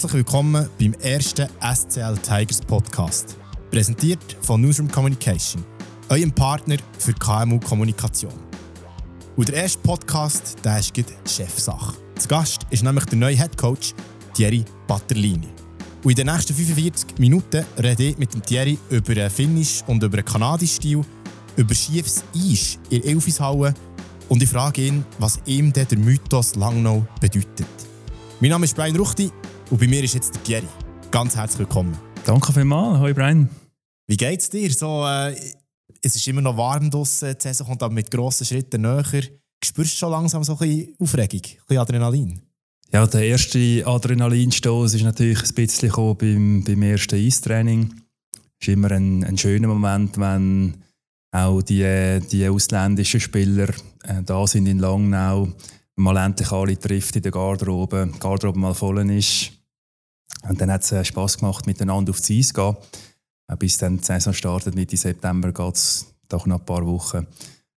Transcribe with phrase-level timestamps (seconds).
[0.00, 3.36] Herzlich willkommen beim ersten SCL Tigers Podcast.
[3.72, 5.64] Präsentiert von Newsroom Communication,
[6.08, 8.32] eurem Partner für KMU-Kommunikation.
[9.34, 10.94] Und der erste Podcast, der ist
[11.26, 11.96] Chefsache.
[12.16, 13.92] Zu Gast ist nämlich der neue Head Coach
[14.34, 15.48] Thierry Batterlini.
[16.04, 20.00] Und in den nächsten 45 Minuten rede ich mit dem Thierry über den Finnisch und
[20.00, 21.04] über den kanadischen Stil,
[21.56, 23.74] über schiefes Eis in Elfishalle
[24.28, 27.66] und ich frage ihn, was ihm der Mythos Langnau bedeutet.
[28.38, 29.32] Mein Name ist Brian Ruchti
[29.70, 30.68] und bei mir ist jetzt der Thierry.
[31.10, 31.96] Ganz herzlich willkommen.
[32.24, 32.98] Danke vielmals.
[33.00, 33.48] Hoi Brian.
[34.06, 34.70] Wie geht's dir?
[34.72, 35.34] So, äh,
[36.02, 39.04] es ist immer noch warm draußen, die Saison kommt aber mit grossen Schritten näher.
[39.62, 42.40] Spürst du schon langsam so ein bisschen Aufregung, ein bisschen Adrenalin?
[42.92, 47.92] Ja, der erste Adrenalinstoß ist natürlich ein bisschen beim, beim ersten Eistraining.
[48.60, 50.74] Es ist immer ein, ein schöner Moment, wenn
[51.32, 53.68] auch die, die ausländischen Spieler
[54.04, 55.48] äh, da sind in Langnau,
[55.96, 59.57] mal endlich alle trifft in der Garderobe, die Garderobe mal voll ist.
[60.48, 62.76] Und dann hat es äh, Spass gemacht, miteinander aufs Eis zu gehen.
[63.48, 67.26] Äh, bis dann die Saison startet, Mitte September, geht es doch noch ein paar Wochen.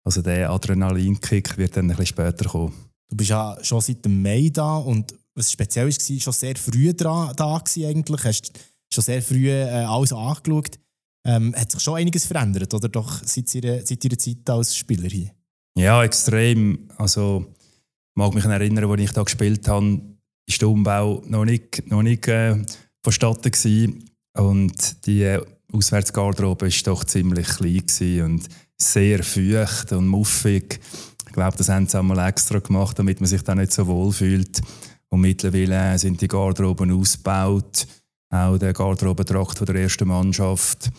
[0.04, 2.74] Also der Adrenalinkick wird dann ein bisschen später kommen.
[3.10, 6.94] Du bist ja schon seit dem Mai da und was speziell war, schon sehr früh
[6.94, 8.24] da, da eigentlich.
[8.24, 8.52] Hast
[8.92, 10.80] schon sehr früh äh, alles angeschaut.
[11.26, 15.10] Ähm, hat sich schon einiges verändert, oder doch seit ihrer, seit ihrer Zeit als Spieler
[15.10, 15.32] hier?
[15.78, 16.90] Ja, extrem.
[16.98, 20.02] Also, ich mag mich erinnern, als ich da gespielt habe,
[20.50, 22.56] war der Umbau noch nicht, noch nicht äh,
[23.04, 24.10] vonstatten gewesen.
[24.38, 30.80] Und die äh, Auswärtsgarderobe war doch ziemlich klein und sehr feucht und muffig.
[31.28, 34.12] Ich glaube, das haben sie einmal extra gemacht, damit man sich da nicht so wohl
[34.12, 34.62] fühlt.
[35.10, 37.88] Und mittlerweile sind die Garderoben ausgebaut.
[38.32, 40.90] Auch der Garderobentrakt der ersten Mannschaft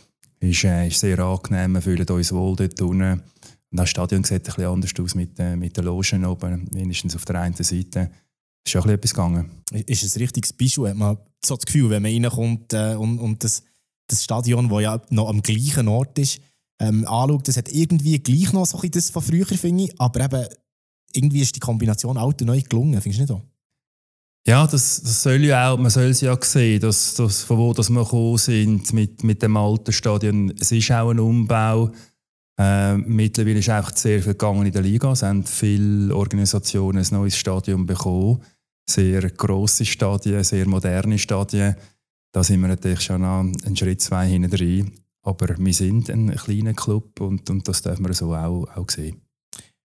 [0.41, 1.75] ist, äh, ist sehr angenehm.
[1.75, 3.23] Wir fühlen uns wohl dort unten.
[3.71, 7.15] Und das Stadion sieht ein bisschen anders aus mit, äh, mit den Logen oben, wenigstens
[7.15, 8.11] auf der einen Seite.
[8.67, 9.51] Ist schon etwas gegangen.
[9.73, 10.89] Ist es ein richtiges Beispiel?
[10.89, 13.63] Hat man so das Gefühl, wenn man reinkommt äh, und, und das,
[14.07, 16.41] das Stadion, das ja noch am gleichen Ort ist,
[16.81, 20.25] ähm, anschaut, das hat irgendwie gleich noch so ein das von früher, finde ich, aber
[20.25, 20.47] eben
[21.13, 23.43] irgendwie ist die Kombination alt und neu gelungen, findest du nicht so?
[24.47, 27.75] Ja, das, das soll ja auch, man soll es ja sehen, dass, dass, von wo
[27.75, 30.55] dass wir gekommen sind mit, mit dem alten Stadion.
[30.59, 31.91] Es ist auch ein Umbau.
[32.59, 35.13] Äh, mittlerweile ist einfach sehr viel gegangen in der Liga.
[35.13, 38.43] Es haben viele Organisationen ein neues Stadion bekommen.
[38.91, 41.77] Sehr grosse Stadien, sehr moderne Stadien.
[42.33, 44.93] Da sind wir natürlich schon einen Schritt zwei hinten drin.
[45.23, 49.21] Aber wir sind ein kleiner Club und, und das dürfen wir so auch, auch sehen.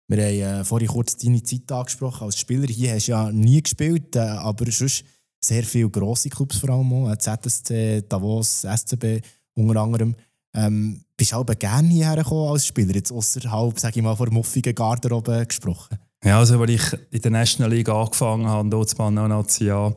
[0.07, 2.23] Wir haben äh, vorhin kurz deine Zeit angesprochen.
[2.23, 5.03] Als Spieler hier hast du ja nie gespielt, äh, aber sonst
[5.43, 7.11] sehr viele grosse Clubs vor allem auch.
[7.11, 9.19] Äh, ZSC, Davos, SCB
[9.55, 10.15] unter anderem.
[10.55, 14.31] Ähm, bist du aber gerne hierher gekommen als Spieler, jetzt außerhalb, sage ich mal, vor
[14.31, 15.97] muffigen Garderobe gesprochen?
[16.23, 19.93] Ja, also als ich in der National League angefangen habe, dort zu Natia,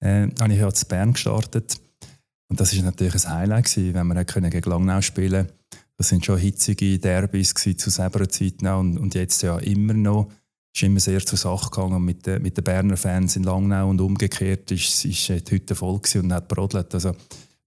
[0.00, 1.78] äh, habe ich ja zu Bern gestartet.
[2.50, 5.58] Und das war natürlich ein Highlight, wenn wir gegen Langnau spielen konnten.
[5.98, 10.30] Das sind schon hitzige Derbys zu selber Zeit und, und jetzt ja immer noch.
[10.72, 13.90] Es ist immer sehr zur Sache gegangen mit den, mit den Berner Fans in Langnau
[13.90, 16.94] und umgekehrt ist, ist die Hütte voll und hat brodelt.
[16.94, 17.14] Also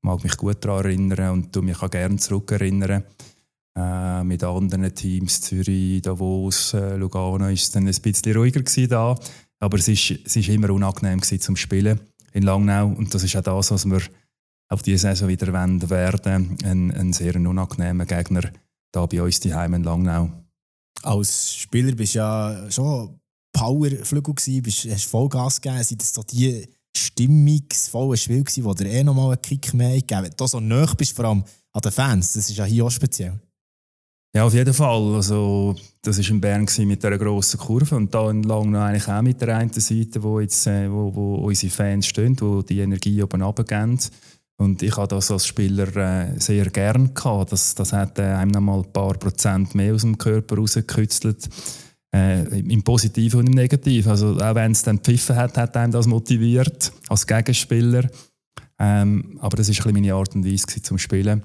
[0.02, 3.04] mag mich gut daran erinnern und tu mich auch gerne zurückerinnern.
[3.78, 9.18] Äh, mit anderen Teams, Zürich, Davos, äh, Lugano, ist es dann ein bisschen ruhiger da.
[9.60, 12.00] Aber es ist, es ist immer unangenehm zum Spielen
[12.34, 14.02] in Langnau und das ist auch das, was wir
[14.70, 16.58] auf diese Saison wieder wenden werden.
[16.64, 18.42] Ein, ein sehr unangenehmer Gegner
[18.92, 20.30] da bei uns die Heim in Langnau.
[21.04, 23.20] Als Spieler bist du ja schon
[23.54, 25.84] Powerflügel gewesen, bist, hast Vollgas gegeben.
[25.84, 30.24] Sind das so die stimmungsvollen Spiele gewesen, wo dir eh nochmal einen Kick mehr gegeben
[30.24, 31.44] Wenn du so nah bist, vor allem
[31.74, 33.40] an den Fans, das ist ja hier auch speziell.
[34.34, 35.16] Ja, auf jeden Fall.
[35.16, 39.42] Also, das war in Bern mit dieser grossen Kurve und da Langnau eigentlich auch mit
[39.42, 43.42] der einen Seite, wo, jetzt, äh, wo, wo unsere Fans stehen, wo die Energie oben
[43.42, 44.00] runtergehen.
[44.58, 47.52] Und ich habe das als Spieler äh, sehr gern gehabt.
[47.52, 51.50] Das, das hat äh, einem noch mal ein paar Prozent mehr aus dem Körper rausgekützelt.
[52.16, 54.12] Äh, Im Positiven und im Negativen.
[54.12, 58.08] Also auch wenn es dann pfiffen hat, hat einem das motiviert als Gegenspieler.
[58.80, 61.44] Ähm, aber das ein meine Art und Weise zum Spielen.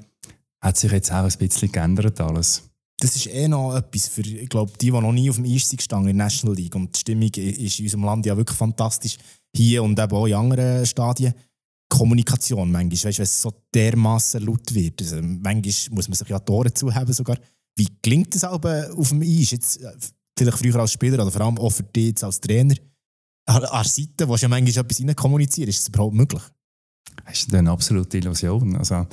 [0.60, 2.62] Hat sich jetzt auch ein bisschen geändert alles.
[2.98, 5.68] Das ist eh noch etwas für ich glaube, die, die noch nie auf dem Eis
[5.68, 6.74] sind in der National League.
[6.74, 9.18] Und die Stimmung ist in unserem Land ja wirklich fantastisch.
[9.54, 11.34] Hier und eben auch in anderen Stadien.
[11.88, 15.00] Kommunikation manchmal, weißt, wenn es so dermaßen laut wird.
[15.02, 17.38] Also, manchmal muss man sich ja Tore zuhaben sogar.
[17.76, 19.52] Wie klingt das aber auf dem Eis?
[19.52, 19.92] Jetzt, äh,
[20.36, 22.74] vielleicht früher als Spieler oder vor allem auch für dich jetzt als Trainer.
[23.48, 26.42] An der Seite, wo ja manchmal etwas kommunizieren, ist das überhaupt möglich?
[27.24, 28.76] Das ist eine absolute Illusion.
[28.76, 29.06] Also,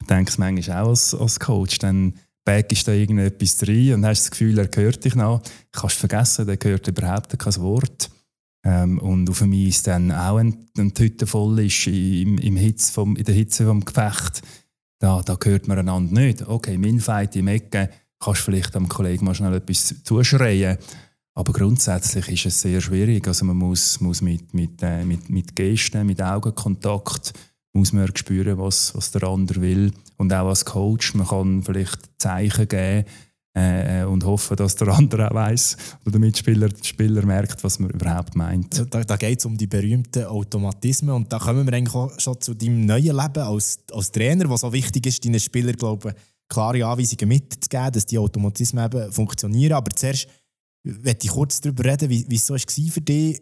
[0.00, 1.78] ich denke es manchmal auch als, als Coach.
[1.78, 5.42] Dann backst da irgendetwas drin und hast das Gefühl, er hört dich noch.
[5.72, 8.10] Kannst vergessen, der hört überhaupt kein Wort.
[8.64, 12.92] Ähm, und auf mich ist dann auch ein, ein Hütte voll ist im, im Hitze
[12.92, 14.42] vom, in der Hitze vom Gefecht.
[14.98, 16.46] Da, da hört man einander nicht.
[16.46, 20.78] Okay, mein Fight im Ecke, kannst vielleicht am Kollegen mal schnell etwas zuschreien.
[21.34, 23.26] Aber grundsätzlich ist es sehr schwierig.
[23.26, 27.32] Also man muss, muss mit, mit, äh, mit, mit Gesten, mit Augenkontakt
[27.74, 29.92] muss man spüren, was, was der andere will.
[30.16, 33.04] Und auch als Coach, man kann vielleicht Zeichen geben
[33.56, 37.62] äh, äh und hoffen, dass der andere auch weiss oder der Mitspieler der Spieler merkt,
[37.64, 38.86] was man überhaupt meint.
[38.90, 42.40] Da, da geht es um die berühmten Automatismen und da kommen wir eigentlich auch schon
[42.40, 46.14] zu deinem neuen Leben als, als Trainer, was so wichtig ist, deinen Spielern glaube
[46.48, 49.72] klare Anweisungen mitzugeben, dass die Automatismen eben funktionieren.
[49.72, 50.28] Aber zuerst
[50.84, 52.60] möchte ich kurz darüber reden, wie, wie es so war
[52.92, 53.40] für dich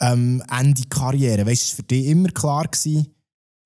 [0.00, 1.46] ähm, Ende Karriere.
[1.46, 3.13] Weißt du, für dich immer klar gewesen,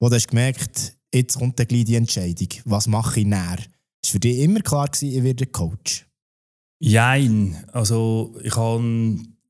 [0.00, 3.58] wo du hast gemerkt, jetzt kommt gleich die Entscheidung, was mache ich näher?
[4.02, 6.06] Ist für dich immer klar gewesen, ich werde Coach?
[6.80, 7.56] Jein.
[7.72, 8.82] Also ich habe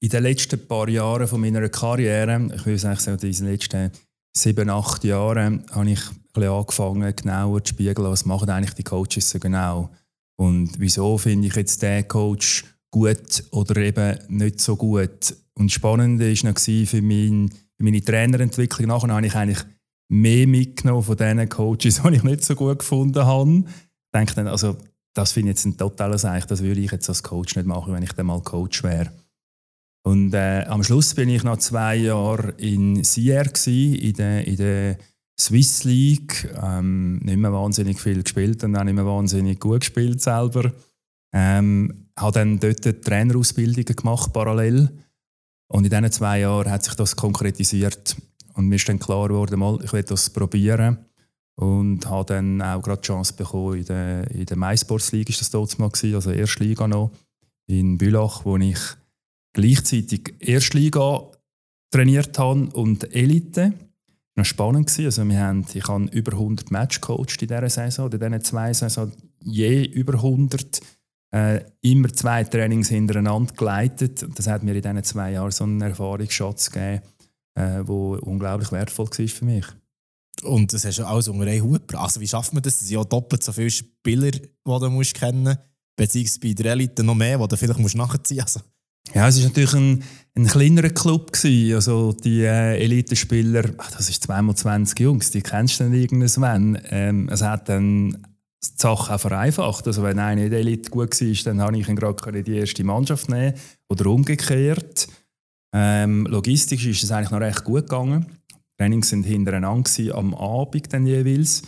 [0.00, 3.90] in den letzten paar Jahren von meiner Karriere, ich würde sagen, in den letzten
[4.36, 6.00] sieben, acht Jahren, habe ich
[6.34, 9.90] angefangen, genauer zu spiegeln, was machen eigentlich die Coaches so genau.
[10.36, 15.36] Und wieso finde ich jetzt den Coach gut oder eben nicht so gut.
[15.54, 18.88] Und spannend war noch für, mein, für meine Trainerentwicklung.
[18.88, 19.64] Nachher habe ich eigentlich
[20.08, 23.64] mehr mitgenommen von diesen Coaches, die ich nicht so gut gefunden habe.
[23.66, 24.76] Ich denke dann, also,
[25.14, 27.92] das finde ich jetzt ein totales Eich, das würde ich jetzt als Coach nicht machen,
[27.92, 29.12] wenn ich dann mal Coach wäre.
[30.04, 34.98] Und äh, am Schluss bin ich nach zwei Jahren in Sierre in der, in der
[35.38, 36.48] Swiss League.
[36.62, 40.72] Ähm, nicht mehr wahnsinnig viel gespielt und auch nicht mehr wahnsinnig gut gespielt selber.
[41.34, 44.88] Ähm, habe dann dort Trainerausbildungen gemacht, parallel.
[45.70, 48.16] Und in diesen zwei Jahren hat sich das konkretisiert.
[48.58, 50.98] Und mir ist dann klar geworden, mal, ich will das probieren.
[51.54, 55.40] Und habe dann auch gerade die Chance bekommen, in der, in der MySports League ist
[55.40, 57.12] das dort mal also erste Liga noch,
[57.66, 58.78] in Bülach, wo ich
[59.52, 61.30] gleichzeitig erste Liga
[61.92, 63.74] trainiert habe und Elite.
[64.34, 64.92] Das war spannend.
[64.98, 68.72] Also wir haben, ich habe über 100 Match coacht in dieser Saison, in diesen zwei
[68.72, 69.12] Saison
[69.44, 70.80] je über 100
[71.30, 74.26] äh, immer zwei Trainings hintereinander geleitet.
[74.36, 77.02] Das hat mir in diesen zwei Jahren so einen Erfahrungsschatz gegeben,
[77.58, 79.66] äh, unglaublich wertvoll war für mich.
[80.42, 82.04] Und das hast du alles unter einen Hut gebracht.
[82.04, 82.74] Also wie schafft man das?
[82.74, 85.58] Es sind ja doppelt so viele Spieler, die du musst kennen musst,
[85.96, 88.56] beziehungsweise bei der Elite noch mehr, die du vielleicht musst nachziehen musst.
[88.56, 88.66] Also.
[89.14, 90.04] Ja, es war natürlich ein,
[90.36, 91.32] ein kleinerer Club.
[91.32, 91.74] Gewesen.
[91.74, 96.78] Also die äh, Elitespieler, das ist zweimal 20 Jungs, die kennst du dann irgendwann.
[96.90, 98.10] Ähm, es hat dann
[98.62, 99.86] die Sache auch vereinfacht.
[99.86, 102.56] Also wenn einer in der Elite gut war, dann habe ich ihn gerade in die
[102.56, 103.54] erste Mannschaft nehmen
[103.88, 105.08] oder umgekehrt.
[105.72, 108.26] Ähm, logistisch ist es eigentlich noch recht gut gegangen.
[108.50, 111.62] Die Trainings sind hintereinander am Abend dann jeweils.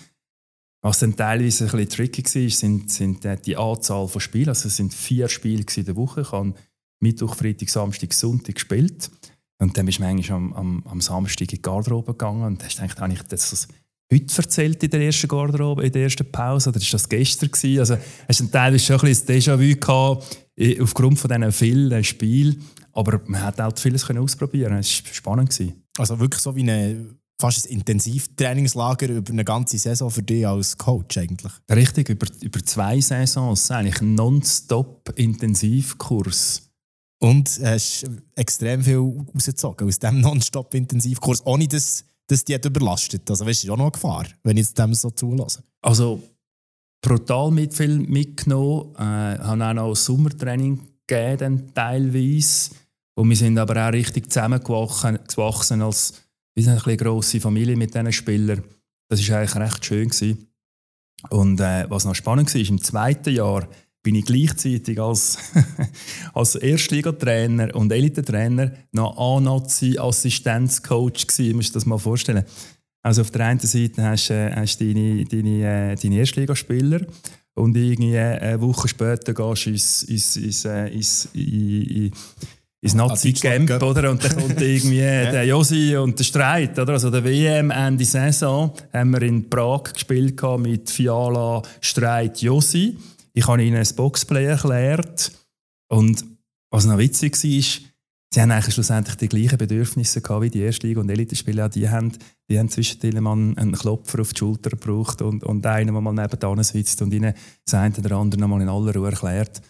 [0.82, 4.48] Was dann teilweise ein bisschen tricky war, sind, sind die Anzahl von Spielen.
[4.48, 6.22] Also es sind vier Spiele in der Woche.
[6.22, 6.54] Ich habe
[7.00, 9.10] Mittwoch, Freitag, Samstag, Sonntag gespielt.
[9.58, 12.78] Und dann bist du manchmal am, am, am Samstag in die Garderobe gegangen und hast
[12.78, 13.68] gedacht, habe ich das
[14.12, 16.70] heute erzählt in der ersten Garderobe, in der ersten Pause?
[16.70, 17.50] Oder war das gestern?
[17.50, 17.78] Gewesen?
[17.78, 20.46] Also hast du teilweise schon ein bisschen Déjà-vu gehabt,
[20.80, 22.64] aufgrund von diesen vielen Spielen.
[22.92, 25.50] Aber man hat auch vieles ausprobieren Es war spannend.
[25.50, 25.82] Gewesen.
[25.98, 30.76] Also wirklich so wie eine, fast ein Intensivtrainingslager über eine ganze Saison für dich als
[30.76, 31.52] Coach eigentlich?
[31.70, 33.70] Richtig, über, über zwei Saisons.
[33.70, 36.62] Eigentlich ein nonstop Intensivkurs.
[37.22, 43.28] Und hast extrem viel rausgezogen aus diesem nonstop Intensivkurs, ohne dass dass die überlastet.
[43.28, 45.64] Also weißt, ist auch noch eine Gefahr, wenn ich dem so zulasse.
[45.82, 46.22] Also
[47.00, 48.94] brutal mit viel mitgenommen.
[48.96, 50.80] Äh, haben auch noch Sommertraining
[51.14, 52.70] gegeben, teilweise.
[53.14, 56.14] Und wir sind aber auch richtig zusammengewachsen als
[56.54, 58.62] wir sind eine grosse Familie mit diesen Spielern.
[59.08, 60.08] Das war eigentlich recht schön.
[60.08, 60.46] Gewesen.
[61.30, 63.66] Und äh, was noch spannend war, im zweiten Jahr
[64.02, 65.38] bin ich gleichzeitig als,
[66.34, 71.14] als Erstligatrainer und Elite-Trainer noch A-Nazi-Assistenzcoach.
[71.28, 72.44] Musst du dir das mal vorstellen.
[73.02, 77.06] Also auf der einen Seite hast du äh, deine, deine, äh, deine Erstligaspieler
[77.54, 82.16] und irgendwie eine Woche später gehst du ins, ins, ins, äh, ins, ins,
[82.80, 84.10] ins Nazi-Camp, oder?
[84.10, 86.94] Und dann kommt irgendwie der Josi und der Streit, oder?
[86.94, 92.96] Also der WM Ende Saison haben wir in Prag gespielt mit Fiala, Streit, Josi.
[93.32, 95.32] Ich habe ihnen ein Boxplay erklärt.
[95.88, 96.24] Und
[96.70, 97.82] was noch witzig war, ist,
[98.32, 101.68] sie haben eigentlich schlussendlich die gleichen Bedürfnisse gehabt wie die Erstliga- und Elite-Spieler.
[101.68, 102.12] Die haben,
[102.48, 106.12] die haben zwischendrin mal einen Klopfer auf die Schulter gebraucht und, und einen, der mal
[106.12, 107.34] nebenan sitzt und ihnen
[107.64, 109.60] das eine oder andere mal in aller Ruhe erklärt.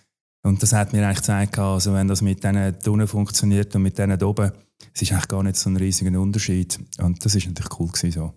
[0.43, 3.99] Und das hat mir eigentlich gezeigt, also wenn das mit diesen Tunneln funktioniert und mit
[3.99, 4.53] denen oben,
[4.95, 6.79] es ist eigentlich gar nicht so ein riesiger Unterschied.
[6.99, 8.35] Und das ist natürlich cool gewesen, so.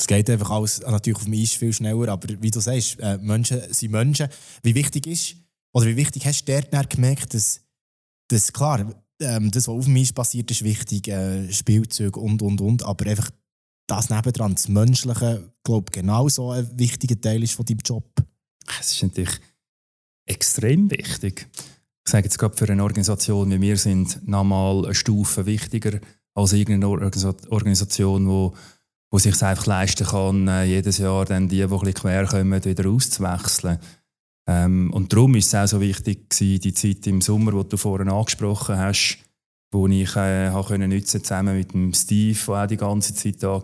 [0.00, 3.18] Es geht einfach alles natürlich auf dem Eis viel schneller, aber wie du sagst, äh,
[3.18, 4.28] Menschen sind Menschen.
[4.62, 5.36] Wie wichtig ist,
[5.72, 7.60] oder wie wichtig hast du dort gemerkt, dass,
[8.28, 8.86] dass klar,
[9.20, 13.30] ähm, das, was auf Eis passiert, ist wichtig, äh, Spielzüge und, und, und, aber einfach
[13.86, 18.04] das nebendran, das Menschliche, glaube genauso ein wichtiger Teil ist von deinem Job.
[18.80, 19.40] Es ist natürlich
[20.26, 21.48] extrem wichtig.
[22.06, 26.00] Ich sage jetzt gerade für eine Organisation wie wir sind nochmal eine Stufe wichtiger
[26.34, 28.54] als irgendeine Organisation, wo,
[29.10, 32.64] wo sich einfach leisten kann, äh, jedes Jahr dann die, die ein bisschen quer kommen,
[32.64, 33.78] wieder auszuwechseln.
[34.46, 37.76] Ähm, und darum ist es auch so wichtig gewesen, die Zeit im Sommer, die du
[37.76, 39.18] vorhin angesprochen hast,
[39.72, 43.48] wo ich äh, können nutzen zusammen mit dem Steve, der auch die ganze Zeit da
[43.48, 43.62] war,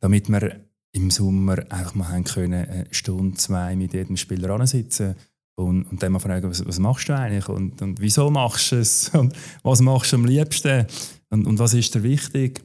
[0.00, 0.60] damit wir
[0.92, 5.14] im Sommer einfach mal haben können, eine Stunde, zwei mit jedem Spieler ansitzen
[5.56, 8.76] und, und dann mal fragen, was, was machst du eigentlich und, und wieso machst du
[8.76, 10.86] es und was machst du am liebsten
[11.30, 12.60] und, und was ist dir wichtig?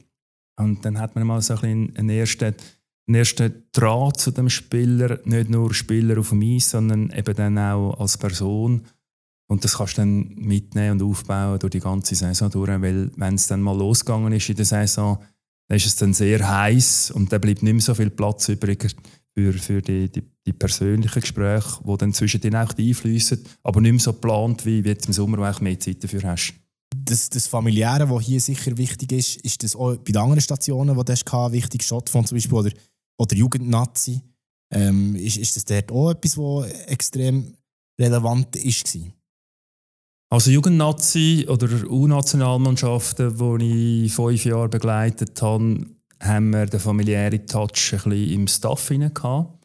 [0.58, 2.54] Und dann hat man mal so ein einen ersten,
[3.14, 8.00] ersten Draht zu dem Spieler, nicht nur Spieler auf dem Eis, sondern eben dann auch
[8.00, 8.82] als Person.
[9.48, 13.34] Und das kannst du dann mitnehmen und aufbauen durch die ganze Saison durch, weil wenn
[13.36, 15.18] es dann mal losgegangen ist in der Saison,
[15.68, 18.94] dann ist es dann sehr heiß und dann bleibt nicht mehr so viel Platz übrig
[19.36, 23.92] für, für die, die, die persönlichen Gespräche, die dann zwischen denen auch einfließen, aber nicht
[23.92, 26.54] mehr so geplant, wie, jetzt im Sommer, wo du mehr Zeit dafür hast.
[26.96, 30.96] Das, das Familiäre, was hier sicher wichtig ist, ist das auch bei den anderen Stationen,
[30.96, 32.70] die du hast, wichtig, Schottfonds zum Beispiel oder,
[33.18, 34.22] oder Jugendnazi.
[34.72, 37.54] Ähm, ist, ist das dort auch etwas, was extrem
[38.00, 39.12] relevant war?
[40.28, 45.86] Also Jugendnazi oder U-Nationalmannschaften, die ich fünf Jahre begleitet habe,
[46.20, 49.64] haben wir den familiären Touch ein bisschen im Staff hinein gehabt.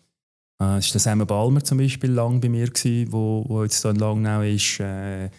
[0.62, 3.82] Äh, es war der Sam Balmer zum Beispiel lang bei mir, gewesen, wo, wo jetzt
[3.82, 4.80] hier in Langnau ist.
[4.80, 5.30] Äh,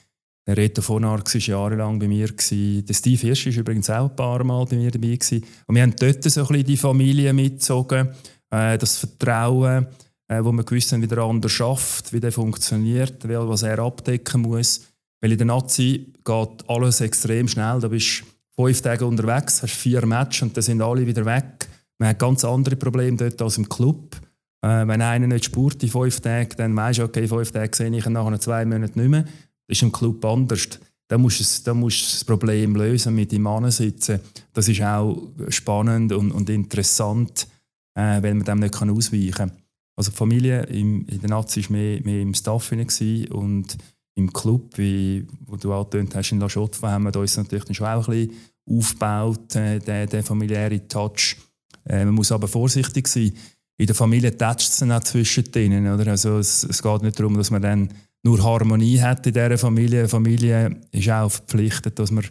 [0.47, 2.27] der Reto von Arx war jahrelang bei mir.
[2.29, 5.19] Der Steve Hirsch war übrigens auch ein paar Mal bei mir dabei.
[5.67, 8.09] Und wir haben dort so ein bisschen die Familie mitgezogen.
[8.51, 9.87] Äh, das Vertrauen,
[10.27, 14.43] äh, wo man gewusst haben, wie der andere schafft, wie der funktioniert, was er abdecken
[14.43, 14.87] muss.
[15.21, 17.79] Weil in der Nazi geht alles extrem schnell.
[17.79, 18.25] Da bist
[18.57, 21.69] fünf Tage unterwegs, hast vier Matches und dann sind alle wieder weg.
[21.99, 24.17] Man hat ganz andere Probleme dort als im Club.
[24.61, 27.97] Äh, wenn einer nicht spurt in fünf Tagen, dann weißt du, okay, fünf Tage sehe
[27.97, 29.25] ich ihn nach zwei Monaten nicht mehr.
[29.67, 30.69] Das ist im Club anders.
[31.09, 34.21] Da musst du, da musst das Problem lösen, mit ihm sitzen.
[34.53, 37.47] Das ist auch spannend und, und interessant,
[37.95, 39.53] äh, weil man dem nicht ausweichen kann.
[39.97, 43.77] Also die Familie im, in der Nazi war mehr, mehr im Staff und
[44.15, 47.87] im Club, wie wo du angetönt hast, in La Chotte, haben wir uns natürlich schon
[47.87, 48.37] auch ein bisschen
[48.71, 51.37] aufgebaut, äh, den, den familiären Touch.
[51.85, 53.33] Äh, man muss aber vorsichtig sein.
[53.79, 55.89] In der Familie tätscht es dann auch zwischendrin.
[55.89, 56.11] Oder?
[56.11, 57.89] Also es, es geht nicht darum, dass man dann
[58.23, 60.03] nur Harmonie hat in dieser Familie.
[60.03, 62.25] Die Familie ist auch verpflichtet, dass man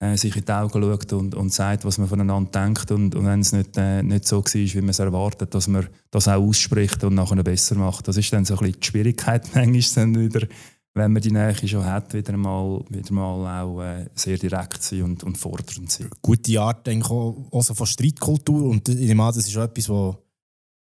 [0.00, 2.90] äh, sich in die Augen schaut und, und sagt, was man voneinander denkt.
[2.90, 5.86] Und, und wenn es nicht, äh, nicht so war, wie man es erwartet, dass man
[6.10, 8.08] das auch ausspricht und nachher besser macht.
[8.08, 10.46] Das ist dann so ein bisschen die Schwierigkeit manchmal dann wieder,
[10.94, 15.02] wenn man die Nähe schon hat, wieder mal, wieder mal auch äh, sehr direkt sein
[15.02, 16.08] und, und fordernd sein.
[16.22, 19.64] Gute Art denke ich, auch, auch so von Streitkultur und ich an, das ist auch
[19.64, 20.16] etwas, was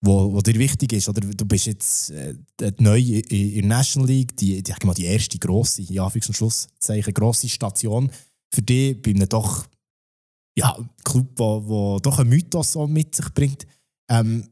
[0.07, 1.09] wo, wo dir wichtig ist.
[1.09, 2.33] Oder du bist jetzt äh,
[2.79, 7.49] neu in, der National League, die, die, die erste grosse, ja, Anführungs- und Schlusszeichen, grosse
[7.49, 8.09] Station
[8.53, 9.67] für dich bei einem doch
[10.57, 13.67] ja, Club, wo, wo doch einen Mythos mit sich bringt.
[14.09, 14.49] Ähm,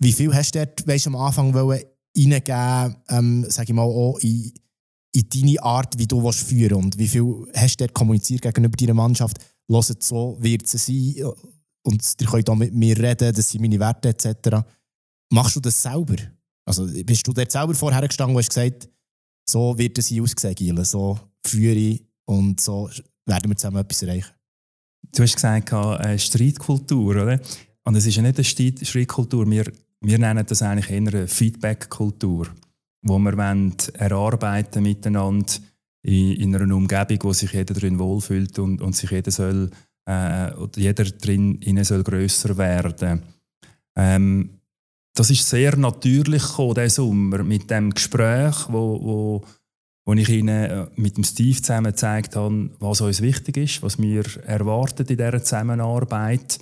[0.00, 4.52] wie viel hast du dort weißt, am Anfang reingeben, ähm, sage ich mal, auch in,
[5.12, 8.76] in deine Art, wie du willst führen und wie viel hast du dort kommuniziert gegenüber
[8.76, 9.38] deiner Mannschaft?
[9.68, 11.32] Hört so, wird es sein
[11.82, 14.64] und ihr könnt auch mit mir reden, das sind meine Werte etc.
[15.30, 16.16] Machst du das selber?
[16.64, 18.88] Also bist du dort selber vorher gestanden und hast gesagt,
[19.48, 22.90] so wird es hier aussehen, Giele, so führe ich und so
[23.24, 24.32] werden wir zusammen etwas erreichen?
[25.14, 27.40] Du hast gesagt, äh, Streitkultur, oder?
[27.84, 32.48] Und es ist ja nicht eine Streitkultur, wir, wir nennen das eigentlich eher eine Feedback-Kultur,
[33.02, 35.54] wo wir wollen erarbeiten miteinander
[36.02, 39.70] in, in einer Umgebung, wo sich jeder drin wohlfühlt und, und sich jeder soll
[40.08, 43.22] äh, jeder drin innen soll grösser werden.
[43.96, 44.60] Ähm,
[45.14, 49.44] das ist sehr natürlich gekommen, diesen Sommer, mit dem Gespräch, wo, wo,
[50.06, 54.00] wo ich Ihnen äh, mit dem Steve zusammen gezeigt habe, was uns wichtig ist, was
[54.00, 56.58] wir erwarten in dieser Zusammenarbeit.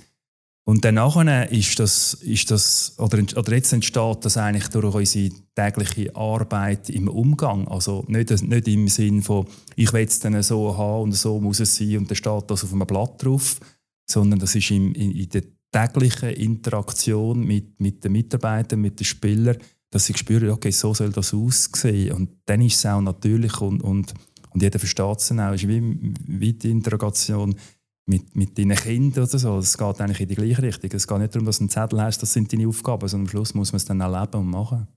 [0.67, 1.15] Und danach
[1.49, 7.07] ist das, ist das oder, oder jetzt entsteht das eigentlich durch unsere tägliche Arbeit im
[7.07, 7.69] Umgang.
[7.69, 9.45] Also nicht, nicht im Sinn von,
[9.77, 12.65] ich will es dann so haben und so muss es sein und dann steht das
[12.65, 13.61] auf einem Blatt drauf,
[14.09, 19.05] sondern das ist in, in, in der täglichen Interaktion mit, mit den Mitarbeitern, mit den
[19.05, 19.55] Spielern,
[19.89, 22.11] dass sie spüren, okay, so soll das aussehen.
[22.11, 24.13] Und dann ist es auch natürlich und, und,
[24.49, 25.53] und jeder versteht es dann auch.
[25.53, 27.55] Ist wie, wie die Interaktion
[28.07, 29.57] mit, mit deinen Kindern oder so.
[29.57, 30.89] Es geht eigentlich in die gleiche Richtung.
[30.93, 33.29] Es geht nicht darum, dass du einen Zettel hast, das sind deine Aufgaben, sondern am
[33.29, 34.87] Schluss muss man es dann auch leben und machen.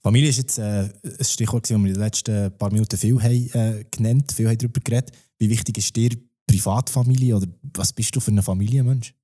[0.00, 3.50] Familie ist jetzt äh, ein Stichwort, das wir in den letzten paar Minuten viel haben,
[3.52, 5.12] äh, genannt, viel haben darüber geredet.
[5.38, 6.10] Wie wichtig ist dir
[6.46, 9.14] Privatfamilie oder was bist du für ein Familienmensch?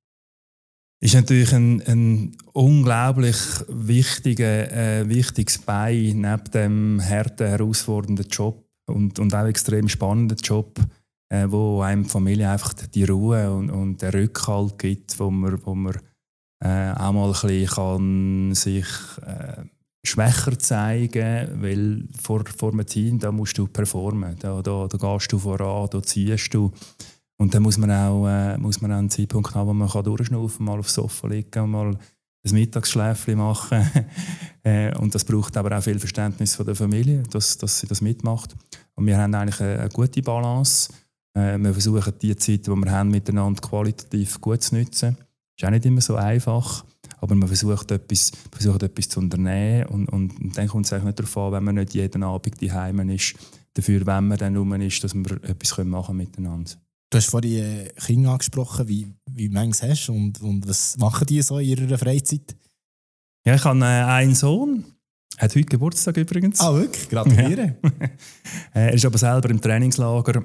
[1.01, 3.37] Ist natürlich ein, ein unglaublich
[3.69, 10.79] wichtiger, äh, wichtiges Bein neben dem harten, herausfordernden Job und, und auch extrem spannenden Job,
[11.35, 15.59] äh, wo einem die Familie einfach die Ruhe und, und den Rückhalt gibt, wo man,
[15.65, 15.97] wo man
[16.63, 18.87] äh, auch mal ein bisschen kann sich
[19.27, 19.65] äh,
[20.05, 25.33] schwächer zeigen, weil vor, vor einem Team da musst du performen, da, da, da gehst
[25.33, 26.71] du voran, da ziehst du.
[27.37, 30.05] Und dann muss man auch, äh, muss man auch einen Zeitpunkt haben, wo man kann
[30.05, 33.91] durchschnaufen mal aufs Sofa liegen, mal ein Mittagsschläfchen machen.
[34.63, 38.01] äh, und das braucht aber auch viel Verständnis von der Familie, dass, dass sie das
[38.01, 38.55] mitmacht.
[38.95, 40.93] Und wir haben eigentlich eine, eine gute Balance.
[41.35, 45.17] Äh, wir versuchen die Zeit, die wir haben, miteinander qualitativ gut zu nutzen.
[45.57, 46.85] Ist auch nicht immer so einfach.
[47.19, 51.07] Aber man versucht etwas, versucht etwas zu unternehmen und, und, und dann kommt es eigentlich
[51.07, 53.35] nicht darauf an, wenn man nicht jeden Abend daheim ist,
[53.73, 56.73] dafür, wenn man dann rum ist, dass wir etwas machen miteinander.
[57.11, 61.41] Du hast vorhin äh, Kinder angesprochen, wie, wie manches hast und, und was machen die
[61.43, 62.57] so in ihrer Freizeit?
[63.47, 64.85] Ja, ich habe äh, einen Sohn,
[65.37, 66.61] er hat heute Geburtstag übrigens.
[66.61, 67.09] Ah, wirklich?
[67.09, 67.77] Gratuliere.
[67.83, 67.91] Ja.
[68.75, 70.45] er ist aber selber im Trainingslager.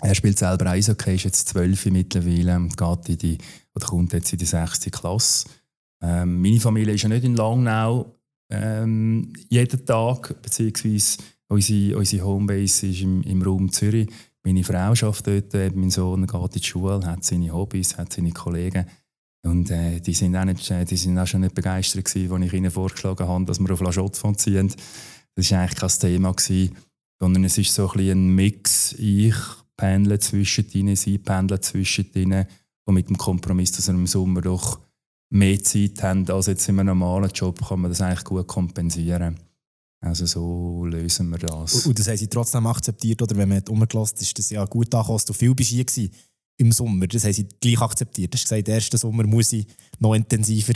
[0.00, 3.38] Er spielt selber Eishockey, ist jetzt zwölf mittlerweile, geht in die,
[3.74, 5.48] oder kommt jetzt in die sechste Klasse.
[6.00, 8.14] Ähm, meine Familie ist ja nicht in Langnau
[8.50, 14.08] ähm, jeden Tag, beziehungsweise unsere, unsere Homebase ist im, im Raum Zürich.
[14.44, 18.12] Meine Frau arbeitet dort, äh, mein Sohn geht in die Schule, hat seine Hobbys, hat
[18.12, 18.86] seine Kollegen.
[19.44, 22.44] Und äh, die, sind auch nicht, äh, die sind auch schon nicht begeistert gewesen, als
[22.44, 24.72] ich ihnen vorgeschlagen habe, dass wir auf La Chaux ziehen.
[25.34, 26.76] Das war eigentlich kein Thema, gewesen,
[27.20, 28.94] sondern es ist so ein, ein Mix.
[28.94, 29.34] Ich
[29.78, 32.46] pendle zwischen ihnen, sie pendeln zwischen ihnen
[32.84, 34.80] und mit dem Kompromiss, dass wir im Sommer doch
[35.30, 39.38] mehr Zeit haben als jetzt in einem normalen Job, kann man das eigentlich gut kompensieren.
[40.00, 41.86] Also so lösen wir das.
[41.86, 45.16] Und das haben sie trotzdem akzeptiert, oder wenn man umgelassen ist, das ja gut angekommen,
[45.16, 46.10] dass du viel bist hier
[46.58, 47.06] im Sommer.
[47.06, 48.32] Das haben sie gleich akzeptiert.
[48.32, 49.66] Du hast gesagt, den ersten Sommer muss ich
[49.98, 50.74] noch intensiver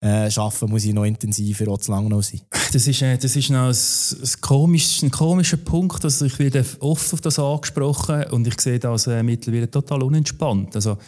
[0.00, 2.40] äh, arbeiten, muss ich noch intensiver auch zu lang noch sein.
[2.72, 6.04] Das ist, äh, das ist noch ein, ein, komisch, ein komischer Punkt.
[6.04, 10.74] Also ich werde oft auf das angesprochen und ich sehe das äh, mittlerweile total unentspannt.
[10.74, 10.98] Also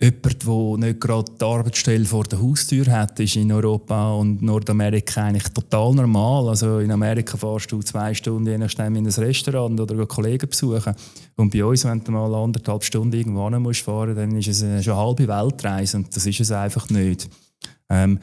[0.00, 5.24] jemand, der nicht gerade die Arbeitsstelle vor der Haustür hat, ist in Europa und Nordamerika
[5.24, 6.48] eigentlich total normal.
[6.48, 10.94] Also in Amerika fährst du zwei Stunden je nachdem in ein Restaurant oder Kollegen besuchen.
[11.36, 14.62] Und bei uns, wenn du mal anderthalb Stunden irgendwo hin musst fahren, dann ist es
[14.62, 17.28] eine, schon eine halbe Weltreise und das ist es einfach nicht.
[17.92, 18.18] Ähm,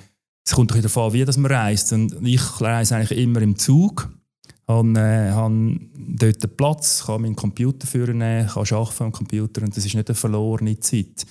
[0.46, 1.94] es kommt doch davon wie man reist.
[1.94, 4.10] Und ich reise eigentlich immer im Zug.
[4.68, 9.76] habe, äh, habe dort einen Platz, kann meinen Computer führen, kann arbeiten am Computer und
[9.76, 11.26] das ist nicht eine verlorene Zeit.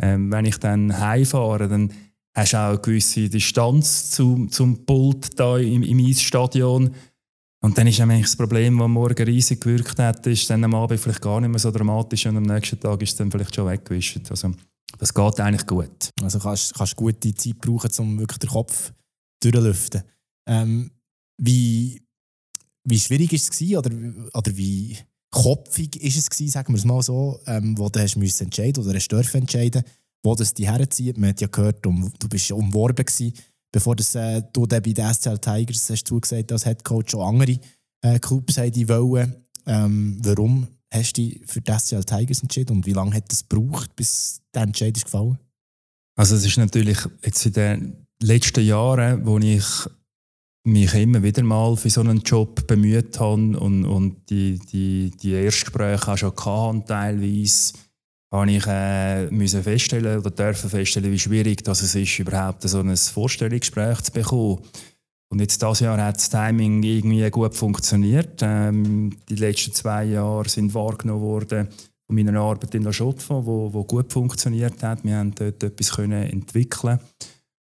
[0.00, 1.92] Ähm, wenn ich dann heimfahre, dann
[2.34, 6.90] hast du auch eine gewisse Distanz zum, zum Pult da im, im Eisstadion.
[7.60, 11.00] Und dann ist eigentlich das Problem, das Morgen riesig gewirkt hat, ist dann am Abend
[11.00, 13.68] vielleicht gar nicht mehr so dramatisch und am nächsten Tag ist es dann vielleicht schon
[13.68, 14.30] weggewischt.
[14.30, 14.50] Also,
[14.98, 16.10] das geht eigentlich gut.
[16.22, 18.92] Also kannst du gute Zeit brauchen, um wirklich den Kopf
[19.40, 20.02] durchzulüften.
[20.48, 20.90] Ähm,
[21.38, 22.02] wie,
[22.84, 23.90] wie schwierig war es oder,
[24.34, 24.96] oder wie
[25.30, 28.84] kopfig ist es gewesen, sagen wir es mal so, ähm, wo du hast müssen entscheiden
[28.84, 29.82] oder hast dürfen entscheiden,
[30.22, 31.18] wo das die herzieht.
[31.18, 33.32] Man hat ja gehört, um, du bist umworben gewesen,
[33.72, 37.58] bevor das, äh, du bei den SCL Tigers hast zugesagt als Headcoach auch andere
[38.02, 39.34] äh, Clubs haben wollen.
[39.66, 43.48] Ähm, warum hast du dich für die SCL Tigers entschieden und wie lange hat es
[43.48, 45.38] gebraucht, bis der Entscheid ist gefallen?
[46.16, 49.64] Also es ist natürlich jetzt in den letzten Jahren, wo ich
[50.66, 55.32] mich immer wieder mal für so einen Job bemüht habe und, und die, die, die
[55.32, 57.74] Erstgespräche auch schon hatte, teilweise,
[58.32, 62.80] habe ich äh, müssen feststellen oder dürfen feststellen, wie schwierig das es ist, überhaupt so
[62.80, 64.62] ein Vorstellungsgespräch zu bekommen.
[65.30, 68.40] Und jetzt dieses Jahr hat das Timing irgendwie gut funktioniert.
[68.42, 71.68] Ähm, die letzten zwei Jahre sind wahrgenommen worden
[72.06, 75.04] von meiner Arbeit in der Schotfa, wo, wo gut funktioniert hat.
[75.04, 77.00] Wir haben dort etwas können entwickeln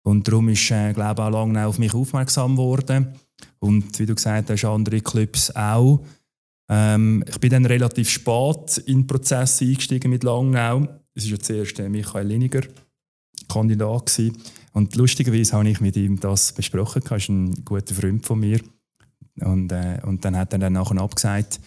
[0.09, 3.09] und darum ist, äh, glaube auch lange auf mich aufmerksam geworden.
[3.59, 6.05] Und wie du gesagt hast, andere Clubs auch.
[6.71, 10.89] Ähm, ich bin dann relativ spät in den Prozess eingestiegen mit Langnau.
[11.15, 12.63] Es war ja zuerst äh, Michael Liniger
[13.49, 14.07] Kandidat.
[14.07, 14.37] Gewesen.
[14.73, 17.03] Und lustigerweise habe ich mit ihm das besprochen.
[17.09, 18.61] Er ist ein guter Freund von mir.
[19.41, 21.61] Und, äh, und dann hat er dann nachher abgesagt.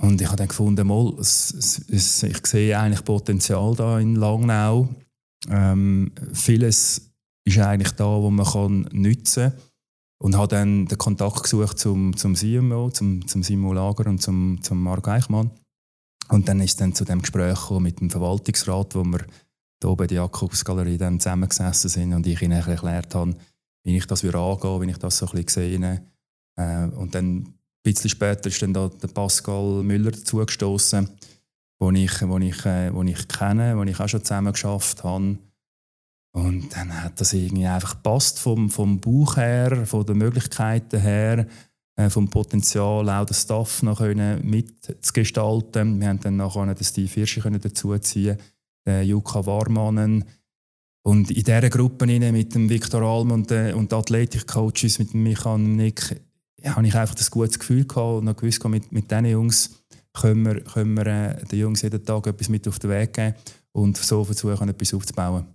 [0.00, 4.16] Und ich habe dann gefunden, mal, es, es, es, ich sehe eigentlich Potenzial da in
[4.16, 4.88] Langnau.
[5.48, 7.12] Ähm, vieles
[7.44, 9.60] ist eigentlich da, wo man kann nutzen kann.
[10.22, 14.62] Und habe dann den Kontakt gesucht zum, zum CMO, zum, zum Simon Lager und zum,
[14.62, 15.50] zum Marc Eichmann.
[16.28, 19.20] Und dann ist dann zu dem Gespräch mit dem Verwaltungsrat, wo wir
[19.82, 23.36] hier bei der Jakobsgalerie dann zusammengesessen sind und ich ihnen erklärt habe,
[23.84, 26.02] wie ich das angehen wie ich das so ein bisschen sehe.
[26.56, 31.08] Äh, und dann ein bisschen später ist dann da der Pascal Müller dazugestoßen,
[31.80, 35.38] den ich, wo ich, äh, wo ich kenne, wo ich auch schon zusammen geschafft habe.
[36.32, 41.46] Und dann hat das irgendwie einfach gepasst vom, vom Bauch her, von den Möglichkeiten her,
[41.96, 46.00] äh, vom Potenzial, auch den Staff noch mitzugestalten.
[46.00, 48.38] Wir haben dann nachher den Steve Hirschi dazuziehen,
[48.86, 50.24] den Jukka Warmanen.
[51.02, 55.58] Und in dieser Gruppe mit dem Viktor Alm und, und den Athletikcoaches, mit dem Michael
[55.58, 56.20] Nick,
[56.62, 59.70] ja, habe ich einfach das gutes Gefühl gehabt und gewusst, mit, mit diesen Jungs
[60.12, 63.34] können wir, können wir äh, den Jungs jeden Tag etwas mit auf den Weg geben
[63.72, 65.46] und so versuchen, etwas aufzubauen.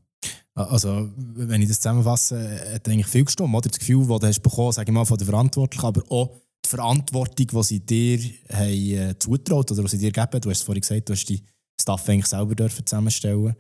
[0.53, 3.69] Also, wenn ich das zusammenfasse, hat eigentlich viel gestimmt, oder?
[3.69, 6.31] Das Gefühl, das du hast bekommen, sage ich mal, von den Verantwortlichen, aber auch
[6.63, 8.19] die Verantwortung, die sie dir
[8.51, 10.41] haben, äh, zutraut oder was sie dir geben.
[10.41, 11.41] Du hast es vorhin gesagt, du hast die
[11.81, 13.55] Staff eigentlich selber dürfen zusammenstellen.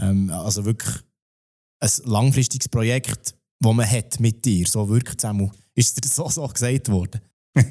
[0.00, 0.94] Ähm, also wirklich
[1.80, 5.52] ein langfristiges Projekt, das man hat mit dir, so wirkt es auch.
[5.74, 7.20] Ist dir so, so gesagt worden?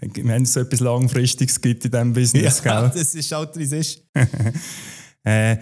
[0.00, 2.90] Wenn es so etwas Langfristiges gibt in diesem Business, ja, gell?
[2.94, 4.02] das ist halt, wie es ist.
[5.24, 5.56] äh,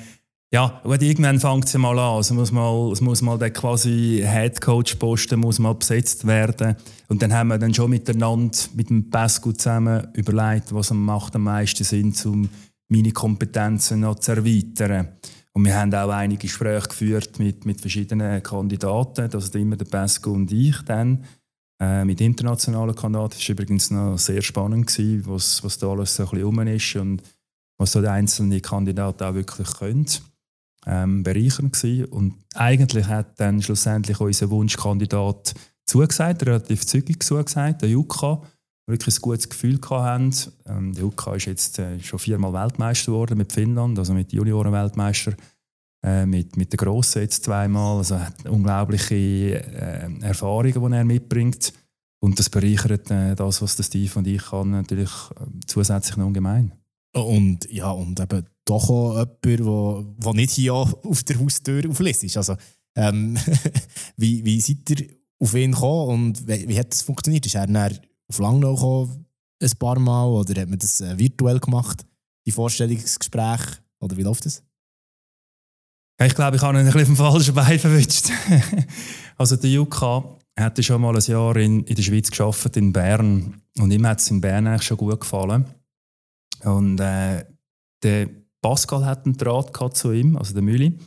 [0.53, 2.17] ja, und irgendwann fängt es ja mal an.
[2.17, 6.77] Also muss mal, es muss mal der quasi Headcoach-Posten muss mal besetzt werden.
[7.09, 11.45] Und dann haben wir dann schon miteinander, mit dem Pesco zusammen überlegt, was macht am
[11.45, 12.51] meisten Sinn, um
[12.93, 15.09] meine Kompetenzen noch zu erweitern.
[15.53, 19.29] Und wir haben auch einige Gespräche geführt mit, mit verschiedenen Kandidaten.
[19.31, 21.25] Das ist immer der Pesco und ich dann.
[21.81, 23.35] Äh, mit internationalen Kandidaten.
[23.35, 26.97] War übrigens noch sehr spannend, gewesen, was, was da alles so ein bisschen rum ist
[26.97, 27.23] und
[27.77, 30.07] was so die einzelnen Kandidaten auch wirklich können
[30.87, 32.05] ähm, bereichernd gewesen.
[32.07, 38.43] Und eigentlich hat dann schlussendlich unser Wunschkandidat zugesagt, relativ zügig zugesagt, der Jukka,
[38.87, 40.35] wirklich ein gutes Gefühl hatten.
[40.67, 45.35] Ähm, der Jukka ist jetzt äh, schon viermal Weltmeister geworden mit Finnland, also mit Juniorenweltmeister.
[46.05, 47.99] Äh, mit, mit der Grossen jetzt zweimal.
[47.99, 51.73] Also er hat unglaubliche äh, Erfahrungen, die er mitbringt.
[52.21, 56.27] Und das bereichert äh, das, was der Steve und ich kann, natürlich äh, zusätzlich noch
[56.27, 56.73] ungemein.
[57.15, 62.37] Und ja, und eben doch auch jemand, der nicht hier auf der Haustür auflässt.
[62.37, 62.57] Also,
[62.97, 63.37] ähm,
[64.17, 67.47] wie, wie seid ihr auf ihn gekommen und wie, wie hat das funktioniert?
[67.47, 67.99] Ist er dann
[68.33, 69.27] auf Langnau gekommen,
[69.63, 72.05] ein paar Mal oder hat man das äh, virtuell gemacht,
[72.47, 73.79] die Vorstellungsgespräche?
[74.01, 74.63] Oder wie läuft das?
[76.21, 78.31] Ich glaube, ich habe ihn ein bisschen vom falschen Bein verwünscht.
[79.39, 80.25] also der Jukka
[80.59, 84.21] hatte schon mal ein Jahr in, in der Schweiz geschafft in Bern und ihm hat
[84.21, 85.65] es in Bern eigentlich schon gut gefallen.
[86.65, 87.45] Und äh,
[88.03, 88.29] der
[88.61, 90.99] Pascal hat einen Draht zu ihm, also der Mülli.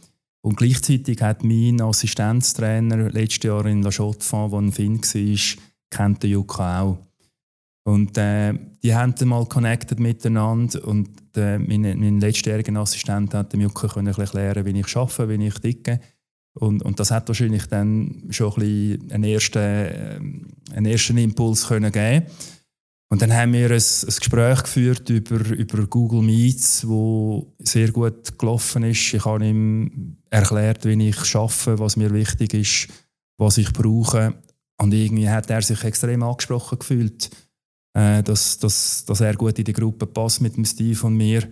[0.41, 6.23] Und gleichzeitig hat mein Assistenztrainer letztes Jahr in La Chaux-de-Fonds, wo ein Finn war, kennt
[6.23, 7.04] den Jukka auch.
[7.87, 13.53] Und äh, die haben dann mal connected miteinander und äh, mein, mein letztjähriger Assistent hat
[13.53, 15.99] dem Jukka können erklären, wie ich arbeite, wie ich ticke.
[16.53, 20.19] Und, und das hat wahrscheinlich dann schon ein bisschen einen ersten, äh,
[20.73, 22.25] einen ersten Impuls können geben
[23.09, 28.37] und dann haben wir ein, ein Gespräch geführt über, über Google Meets, wo sehr gut
[28.37, 29.13] gelaufen ist.
[29.13, 32.87] Ich habe ihm erklärt, wie ich arbeite, was mir wichtig ist,
[33.37, 34.33] was ich brauche.
[34.81, 37.29] Und irgendwie hat er sich extrem angesprochen gefühlt,
[37.95, 41.43] äh, dass, dass, dass er gut in die Gruppe passt mit dem Steve und mir.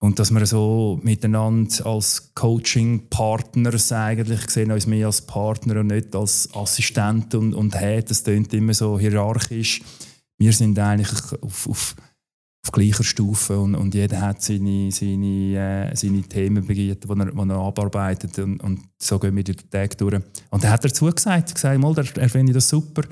[0.00, 6.14] Und dass wir so miteinander als Coaching-Partners eigentlich sehen, uns mehr als Partner und nicht
[6.16, 8.10] als Assistent und, und Head.
[8.10, 9.80] Das klingt immer so hierarchisch
[10.38, 11.10] wir sind eigentlich
[11.42, 11.96] auf, auf,
[12.64, 17.50] auf gleicher Stufe und, und jeder hat seine, seine, äh, seine Themenbegierde, die er, die
[17.50, 20.14] er abarbeitet und, und so gehen wir den Tag durch.
[20.50, 23.02] Und dann hat er zugesagt, gesagt, mal, er, er finde das super,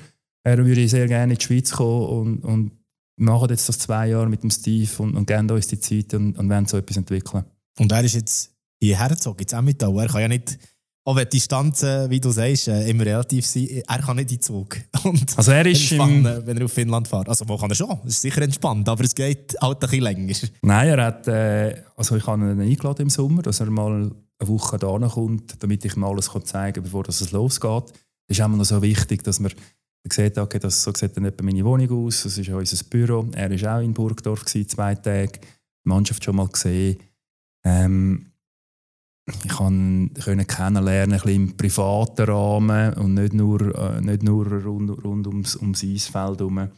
[0.45, 2.73] er würde sehr gerne in die Schweiz kommen und, und
[3.17, 6.39] machen jetzt das zwei Jahre mit dem Steve und, und geben uns die Zeit und,
[6.39, 7.45] und wollen so etwas entwickeln.
[7.79, 8.51] Und er ist jetzt
[8.81, 9.89] hierher gezogen, jetzt auch mit da.
[9.89, 10.59] Er kann ja nicht
[11.05, 14.37] auch wenn die Distanzen, wie du sagst, äh, immer relativ sind, er kann nicht in
[14.37, 14.77] den Zug.
[15.05, 16.25] Und also er ist im...
[16.25, 17.29] wenn er auf Finnland fährt.
[17.29, 17.99] Also wo kann er schon?
[18.05, 20.35] Es ist sicher entspannt, aber es geht halt ein bisschen länger.
[20.63, 24.49] Nein, er hat, äh, also ich habe ihn eingeladen im Sommer, dass er mal eine
[24.49, 27.93] Woche da kommt, damit ich ihm alles zeigen kann, bevor es losgeht.
[28.29, 29.53] Es ist immer noch so wichtig, dass man
[30.11, 33.29] sieht, okay, das, so sieht dann etwa meine Wohnung aus, das ist unser Büro.
[33.35, 36.99] Er war auch in Burgdorf, gewesen, zwei Tage, die Mannschaft schon mal gesehen.
[37.65, 38.27] Ähm,
[39.45, 45.05] ich konnte kennenlernen, ein bisschen im privaten Rahmen und nicht nur, äh, nicht nur rund,
[45.05, 46.69] rund ums, ums Eisfeld herum.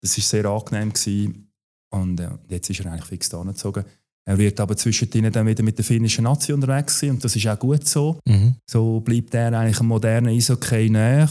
[0.00, 0.92] Das war sehr angenehm.
[0.92, 1.52] Gewesen.
[1.90, 3.84] Und äh, jetzt ist er eigentlich fix da gezogen.
[4.24, 7.46] Er wird aber zwischendrin dann wieder mit der finnischen Nazi unterwegs sein und das ist
[7.46, 8.20] auch gut so.
[8.24, 8.54] Mhm.
[8.66, 11.28] So bleibt er eigentlich einem modernen Eishockey näher.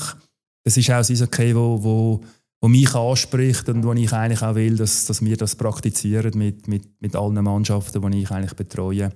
[0.63, 2.21] Das ist auch ein Eishockey, wo, wo,
[2.61, 6.67] wo mich anspricht und wo ich eigentlich auch will, dass, dass wir das praktizieren mit,
[6.67, 9.11] mit, mit allen Mannschaften, die ich eigentlich betreue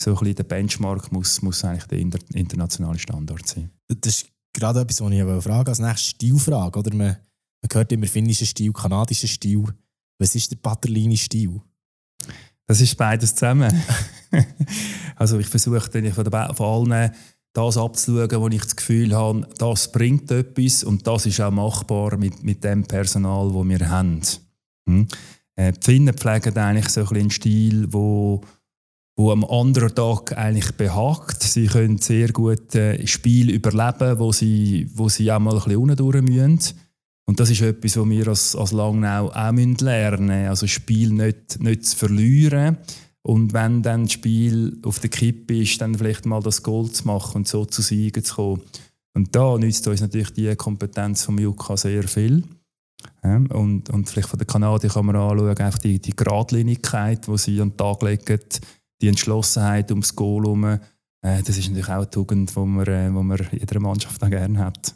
[0.00, 1.98] so ein bisschen der Benchmark muss, muss eigentlich der
[2.38, 3.70] internationale Standard sein.
[3.88, 6.78] Das ist gerade etwas, was ich fragen als nächste Stilfrage.
[6.78, 6.94] Oder?
[6.94, 7.16] Man,
[7.62, 9.64] man hört immer finnischen Stil, kanadischen Stil.
[10.18, 11.60] Was ist der Paterlini-Stil?
[12.66, 13.72] Das ist beides zusammen.
[15.16, 15.80] also ich versuche
[16.12, 16.12] von,
[16.54, 17.14] von allen
[17.58, 22.16] das abzuschauen, wo ich das Gefühl habe, das bringt etwas und das ist auch machbar
[22.16, 24.20] mit, mit dem Personal, das wir haben.
[24.88, 25.08] Hm?
[25.56, 28.42] Äh, die Finnen pflegen eigentlich so ein einen Stil, wo,
[29.16, 31.42] wo am anderen Tag eigentlich behagt.
[31.42, 35.76] Sie können sehr gut äh, Spiel überleben, wo sie, wo sie auch mal ein bisschen
[35.78, 36.78] unten müssen.
[37.26, 40.48] Und das ist etwas, was wir als, als Langnau auch lernen müssen.
[40.48, 42.78] Also Spiel nicht, nicht zu verlieren.
[43.28, 47.06] Und wenn dann das Spiel auf der Kippe ist, dann vielleicht mal das Goal zu
[47.06, 48.62] machen und so zu Siegen zu kommen.
[49.12, 52.42] Und da nützt uns natürlich die Kompetenz von Juka sehr viel.
[53.22, 57.36] Ja, und, und vielleicht von der Kanadier kann man anschauen, einfach die, die Geradlinigkeit, die
[57.36, 58.40] sie an den Tag legen,
[59.02, 60.64] die Entschlossenheit ums Goal herum.
[60.64, 60.78] Äh,
[61.20, 64.58] das ist natürlich auch eine Tugend, die man, äh, wo man jeder Mannschaft auch gerne
[64.58, 64.94] hat.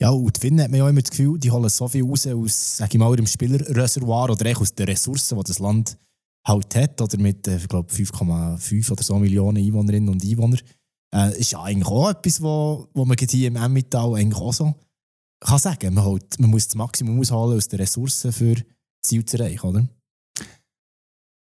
[0.00, 2.26] Ja, und die Finnen hat man ja immer das Gefühl, die holen so viel raus
[2.26, 5.98] aus, sag ich mal, ihrem Spielerreservoir oder aus den Ressourcen, die das Land
[6.46, 10.58] halt hat, oder mit, äh, ich glaube, 5,5 oder so Millionen Einwohnerinnen und Einwohner.
[11.14, 14.74] Äh, ist ja eigentlich auch etwas, wo, wo man hier im Emmental eigentlich auch so
[15.44, 15.94] kann sagen.
[15.94, 18.56] Man, halt, man muss das Maximum ausholen aus den Ressourcen für
[19.02, 19.86] Ziel zu erreichen, oder?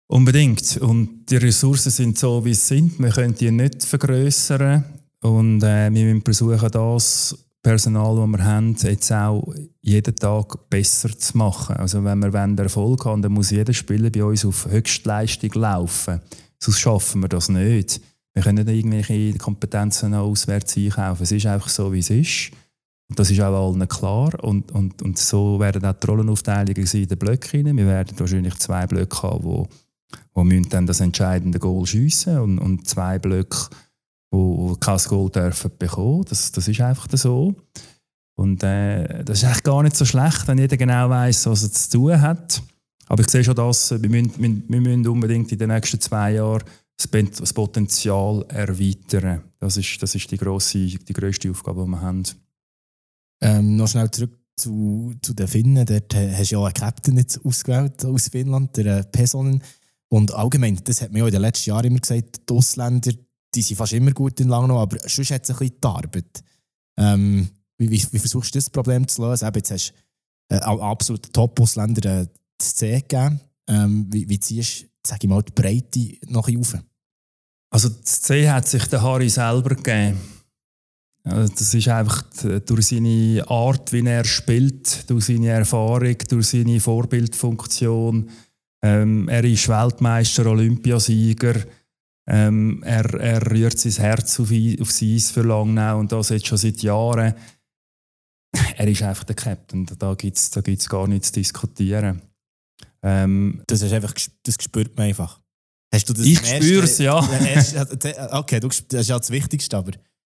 [0.08, 0.76] Unbedingt.
[0.78, 2.98] Und die Ressourcen sind so, wie sie sind.
[2.98, 4.84] Wir können die nicht vergrößern.
[5.22, 11.16] Und äh, wir müssen versuchen, das Personal, das wir haben, jetzt auch jeden Tag besser
[11.16, 11.76] zu machen.
[11.76, 12.32] Also wenn wir
[12.64, 16.20] Erfolg haben, dann muss jeder Spieler bei uns auf Höchstleistung laufen.
[16.58, 18.00] Sonst schaffen wir das nicht.
[18.32, 21.22] Wir können nicht irgendwelche Kompetenzen auswärts einkaufen.
[21.22, 22.50] Es ist einfach so, wie es ist.
[23.08, 24.42] Und das ist auch allen klar.
[24.42, 27.76] Und, und, und so werden auch die Rollenaufteilungen in den Blöcken.
[27.76, 29.68] Wir werden wahrscheinlich zwei Blöcke haben, wo,
[30.32, 33.68] wo dann das entscheidende Goal schiessen und, und zwei Blöcke,
[34.30, 36.24] wo, kein Goal dürfen bekommen.
[36.28, 37.54] Das, das ist einfach so.
[38.36, 41.72] Und äh, das ist eigentlich gar nicht so schlecht, wenn jeder genau weiß, was er
[41.72, 42.62] zu tun hat.
[43.06, 46.62] Aber ich sehe schon das, wir müssen, wir müssen unbedingt in den nächsten zwei Jahren
[46.96, 49.42] das Potenzial erweitern.
[49.58, 52.22] Das ist, das ist die, grosse, die grösste Aufgabe, die wir haben.
[53.42, 55.86] Ähm, noch schnell zurück zu, zu den Finnen.
[55.86, 59.62] Dort hast du ja einen Captain jetzt ausgewählt aus Finnland, der äh, Personen.
[60.08, 63.12] Und allgemein, das hat man ja in den letzten Jahren immer gesagt, die Ausländer,
[63.54, 66.44] die sind fast immer gut in Langnau, aber sonst hat es ein bisschen die Arbeit.
[66.96, 69.48] Ähm, wie, wie, wie, versuchst du das Problem zu lösen?
[69.48, 69.94] Eben, jetzt hast
[70.48, 72.26] du äh, absolut Top-Ausländer äh,
[72.58, 73.40] das C gegeben.
[73.68, 76.76] Ähm, wie, wie ziehst du, sag ich mal, die Breite noch auf?
[77.70, 80.18] Also das C hat sich der Harry selber gegeben.
[81.24, 82.24] Also das ist einfach
[82.66, 88.30] durch seine Art, wie er spielt, durch seine Erfahrung, durch seine Vorbildfunktion.
[88.82, 91.54] Ähm, er ist Weltmeister, Olympiasieger.
[92.32, 96.58] Ähm, er, er rührt sein Herz auf, aufs Eis für Langnau und das jetzt schon
[96.58, 97.34] seit Jahren.
[98.76, 99.84] Er ist einfach der Captain.
[99.98, 102.22] Da gibt es da gibt's gar nichts zu diskutieren.
[103.02, 104.14] Ähm, das, ist einfach,
[104.44, 105.40] das spürt man einfach.
[105.92, 107.18] Hast du das ich spüre es, ja.
[108.30, 109.92] Okay, das ist ja das Wichtigste, aber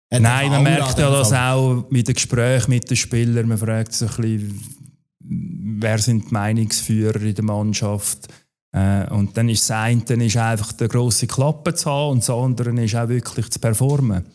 [0.10, 3.47] Nein, man merkt ja das auch mit den Gesprächen mit den Spielern.
[3.47, 8.27] Man fragt sich ein bisschen, wer sind die Meinungsführer in der Mannschaft.
[8.73, 12.29] Äh, und dann ist das eine ist einfach der grosse Klappe zu haben und das
[12.29, 14.25] andere ist auch wirklich zu performen.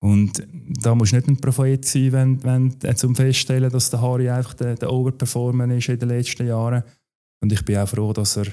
[0.00, 0.46] Und
[0.82, 4.54] da muss nicht ein Prophet sein, wenn, wenn, äh, zum feststellen, dass der Harry einfach
[4.54, 6.84] der, der Overperformer ist in den letzten Jahren.
[7.40, 8.46] Und ich bin auch froh, dass er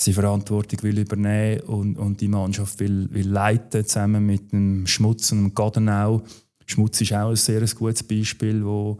[0.00, 5.32] seine Verantwortung will übernehmen und, und die Mannschaft will, will leiten, zusammen mit dem Schmutz
[5.32, 6.22] und dem Gadenau.
[6.64, 8.98] Schmutz ist auch ein sehr gutes Beispiel, wo,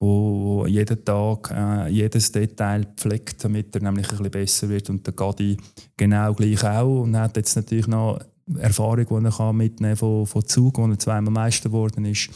[0.00, 4.90] wo, jeden Tag äh, jedes Detail pflegt, damit er nämlich ein bisschen besser wird.
[4.90, 5.56] Und der Gadi
[5.96, 7.02] genau gleich auch.
[7.02, 8.20] Und hat jetzt natürlich noch
[8.58, 12.30] Erfahrung, die er kann mitnehmen von, von Zug, wo er zweimal Meister geworden ist,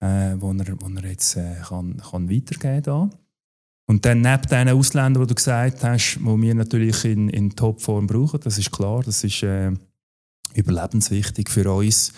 [0.00, 3.10] äh, wo, er, wo er jetzt äh, kann, kann weitergeben kann.
[3.86, 8.06] Und dann neben diesen Ausländern, die du gesagt hast, die wir natürlich in, in Topform
[8.06, 9.72] brauchen, das ist klar, das ist äh,
[10.54, 12.12] überlebenswichtig für uns.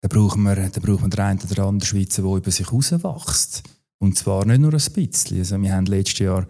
[0.00, 3.62] Da brauchen wir, da brauchen wir den einen oder anderen Schweizer, der über sich herauswächst.
[4.00, 5.38] Und zwar nicht nur ein bisschen.
[5.38, 6.46] Also wir haben letztes Jahr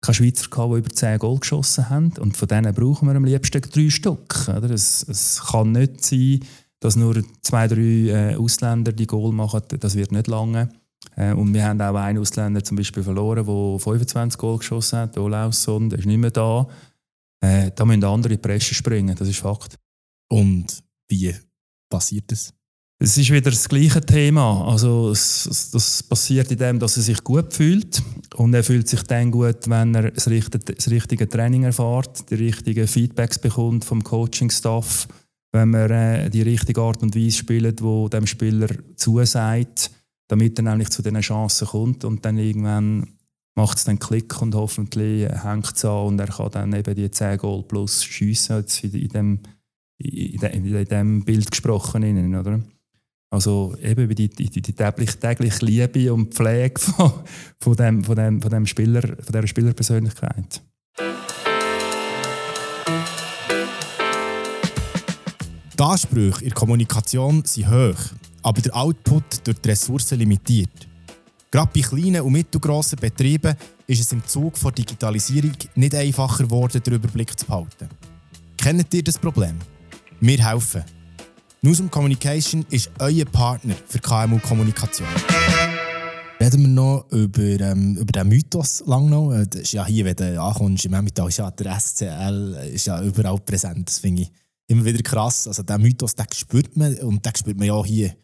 [0.00, 2.12] keine Schweizer gehabt, die über 10 Goal geschossen haben.
[2.18, 4.48] Und von denen brauchen wir am liebsten drei Stück.
[4.48, 4.70] Oder?
[4.70, 6.40] Es, es kann nicht sein,
[6.80, 9.62] dass nur zwei, drei äh, Ausländer die Goal machen.
[9.80, 10.70] Das wird nicht lange.
[11.16, 15.18] Äh, und wir haben auch einen Ausländer zum Beispiel verloren, der 25 Goal geschossen hat,
[15.18, 16.66] Olausson, der ist nicht mehr da.
[17.40, 19.78] Äh, da müssen andere in die Presse springen, das ist Fakt.
[20.28, 21.34] Und wie
[21.88, 22.55] passiert das?
[22.98, 24.66] Es ist wieder das gleiche Thema.
[24.66, 28.02] Also es, das passiert in dem, dass er sich gut fühlt
[28.36, 32.36] und er fühlt sich dann gut, wenn er das richtige, das richtige Training erfährt, die
[32.36, 35.08] richtigen Feedbacks bekommt vom Coaching-Staff,
[35.52, 39.90] wenn man äh, die richtige Art und Weise spielt, wo dem Spieler zusagt
[40.28, 43.18] damit er nämlich zu diesen Chancen kommt und dann irgendwann
[43.54, 47.10] macht es dann Klick und hoffentlich hängt es an und er kann dann eben die
[47.10, 49.40] 10 Goal plus schiessen, jetzt in in dem,
[49.98, 52.34] in dem Bild gesprochen.
[52.34, 52.60] Oder?
[53.30, 57.12] Also eben die, die, die tägliche, tägliche Liebe und Pflege von,
[57.60, 60.62] von, dem, von, dem, von, dem Spieler, von dieser Spielerpersönlichkeit.
[65.78, 67.98] Die Ansprüche in der Kommunikation sind hoch,
[68.42, 70.88] aber der Output durch die Ressourcen limitiert.
[71.50, 73.54] Gerade bei kleinen und mittelgroßen Betrieben
[73.86, 77.88] ist es im Zug der Digitalisierung nicht einfacher geworden, den Überblick zu behalten.
[78.56, 79.56] Kennt ihr das Problem?
[80.20, 80.95] Wir helfen.
[81.66, 85.08] Newsroom Communication ist euer Partner für KMU-Kommunikation.
[86.38, 89.32] Reden wir noch über, ähm, über den Mythos lang noch.
[89.32, 92.86] Äh, das ist ja hier, wenn du ankommst im Emmental, ist ja der SCL ist
[92.86, 93.88] ja überall präsent.
[93.88, 94.30] Das finde ich
[94.68, 95.48] immer wieder krass.
[95.48, 98.14] Also den Mythos, den spürt man und den spürt man ja auch hier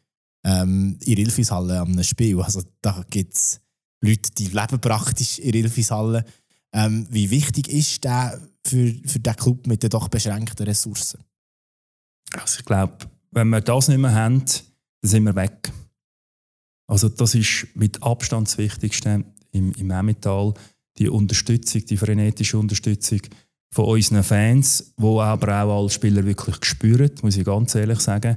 [0.44, 2.40] ähm, in Ilfishalle an einem Spiel.
[2.40, 3.60] Also da gibt es
[4.02, 6.24] Leute, die leben praktisch in Ilfishalle.
[6.72, 11.24] Ähm, wie wichtig ist der für, für den Club mit den doch beschränkten Ressourcen?
[12.34, 12.96] Also ich glaube,
[13.32, 15.72] wenn wir das nicht mehr haben, dann sind wir weg.
[16.86, 20.54] Also das ist mit Abstand das Wichtigste im, im Emmental,
[20.98, 23.20] die Unterstützung, die frenetische Unterstützung
[23.72, 28.36] von unseren Fans, die aber auch als Spieler wirklich spüren, muss ich ganz ehrlich sagen.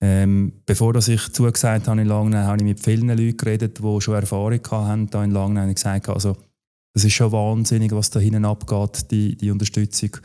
[0.00, 4.00] Ähm, bevor dass ich zugesagt habe in Langnau, habe ich mit vielen Leuten geredet, die
[4.00, 5.62] schon Erfahrung hatten da in Langnau.
[5.62, 6.36] Und gesagt, also,
[6.92, 10.16] das ist schon wahnsinnig, was da hinten abgeht, die, die Unterstützung,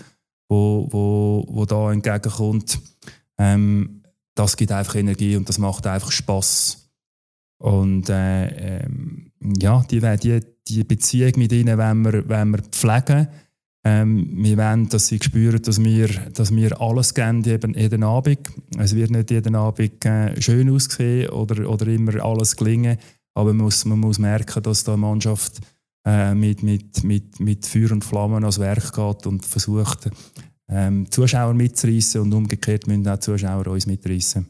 [0.50, 2.80] wo, wo, wo da entgegenkommt.
[3.38, 3.97] Ähm,
[4.38, 6.90] das gibt einfach Energie und das macht einfach Spass.
[7.60, 13.28] Und äh, ähm, ja, die, die, die Beziehung mit ihnen wenn wir, wenn wir pflegen
[13.88, 18.40] ähm, wir wollen, dass sie spüren, dass wir, dass wir alles geben jeden, jeden Abend.
[18.78, 22.98] Es wird nicht jeden Abend äh, schön aussehen oder, oder immer alles gelingen,
[23.34, 25.62] aber man muss, man muss merken, dass da eine Mannschaft
[26.06, 30.10] äh, mit, mit, mit, mit Feuer und Flammen ans Werk geht und versucht,
[30.70, 34.46] ähm, Zuschauer mitzureißen und umgekehrt müssen auch Zuschauer uns mitreißen.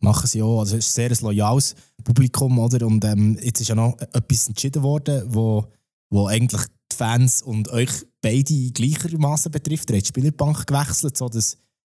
[0.00, 0.60] Machen sie auch.
[0.60, 2.86] Also es ist ein sehr loyales Publikum, oder?
[2.86, 5.66] Und ähm, jetzt ist ja noch etwas entschieden worden, wo,
[6.10, 9.90] wo eigentlich die Fans und euch beide gleichermaßen betrifft.
[9.90, 11.56] Ihr habt die Spielerbank gewechselt, sodass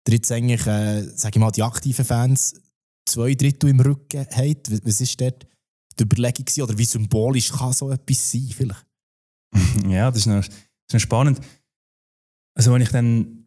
[0.07, 2.53] ihr jetzt eigentlich, äh, sage ich mal, die aktiven Fans
[3.07, 4.85] zwei Drittel im Rücken habt.
[4.85, 5.45] Was ist dort
[5.99, 6.63] die Überlegung gewesen?
[6.63, 8.85] oder wie symbolisch kann so etwas sein vielleicht?
[9.87, 11.39] ja, das ist, noch, das ist noch spannend.
[12.55, 13.44] Also wenn ich dann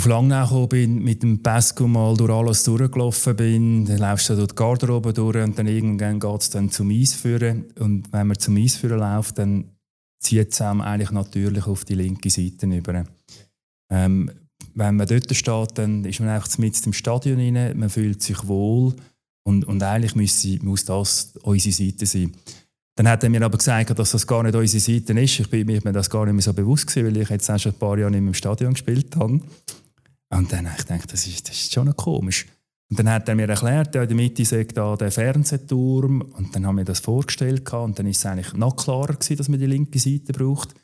[0.00, 4.48] auf Langnau bin, mit dem Pesco mal durch alles durchgelaufen bin, dann läufst du durch
[4.48, 7.66] die Garderobe durch und dann irgendwann geht es dann zum Eisführen.
[7.78, 9.66] Und wenn man zum Eisführen läuft, dann
[10.18, 13.04] zieht es eigentlich natürlich auf die linke Seite über.
[13.92, 14.30] Ähm,
[14.74, 18.48] wenn man dort steht, dann ist man einfach mit im Stadion rein, man fühlt sich
[18.48, 18.94] wohl
[19.46, 22.32] und, und eigentlich muss, muss das unsere Seite sein.
[22.96, 25.40] Dann hat er mir aber gesagt, dass das gar nicht unsere Seite ist.
[25.40, 27.78] Ich bin mir das gar nicht mehr so bewusst gewesen, weil ich jetzt schon ein
[27.78, 29.40] paar Jahre nicht mehr im Stadion gespielt habe.
[30.32, 32.46] Und dann habe ich gedacht, das ist, das ist schon noch komisch.
[32.88, 36.22] Und dann hat er mir erklärt, ja, in der Mitte sei da der Fernsehturm.
[36.22, 37.72] Und dann haben wir das vorgestellt.
[37.72, 40.74] Und dann ist es eigentlich noch klarer gewesen, dass man die linke Seite braucht.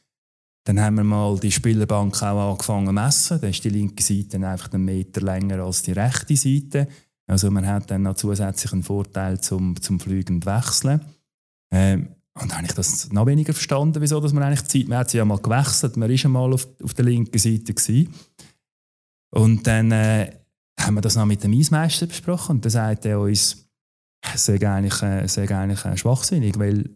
[0.65, 3.41] Dann haben wir mal die Spielerbank auch angefangen zu messen.
[3.41, 6.89] Dann ist die linke Seite einfach einen Meter länger als die rechte Seite.
[7.27, 11.01] Also man hat dann noch zusätzlich einen Vorteil zum, zum Fliegen und Wechseln.
[11.73, 14.89] Ähm, und dann habe ich das noch weniger verstanden, wieso dass man eigentlich die Zeit,
[14.89, 17.73] man hat sie ja mal gewechselt, man war schon mal auf, auf der linken Seite
[17.73, 18.13] gewesen.
[19.31, 20.33] Und dann äh,
[20.79, 23.69] haben wir das noch mit dem Eismeister besprochen und dann sagt er uns,
[24.35, 26.91] sei eigentlich, äh, eigentlich äh, schwachsinnig, weil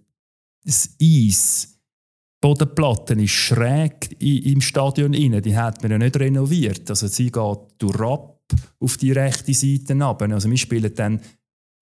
[0.65, 6.89] das Eis, die Bodenplatte ist schräg im Stadion rein, die hat man ja nicht renoviert.
[6.89, 8.41] Also sie geht durch ab
[8.81, 10.23] auf die rechte Seite ab.
[10.23, 11.21] Also wir spielen dann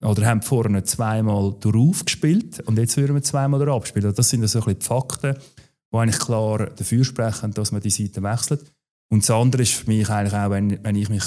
[0.02, 4.06] oder haben vorne zweimal darauf gespielt und jetzt würden wir zweimal darauf spielen.
[4.06, 5.36] Also das sind so ein bisschen die Fakten,
[5.92, 8.72] die eigentlich klar dafür sprechen, dass man die Seite wechselt.
[9.10, 11.24] Und das andere ist für mich eigentlich auch, wenn, wenn ich mich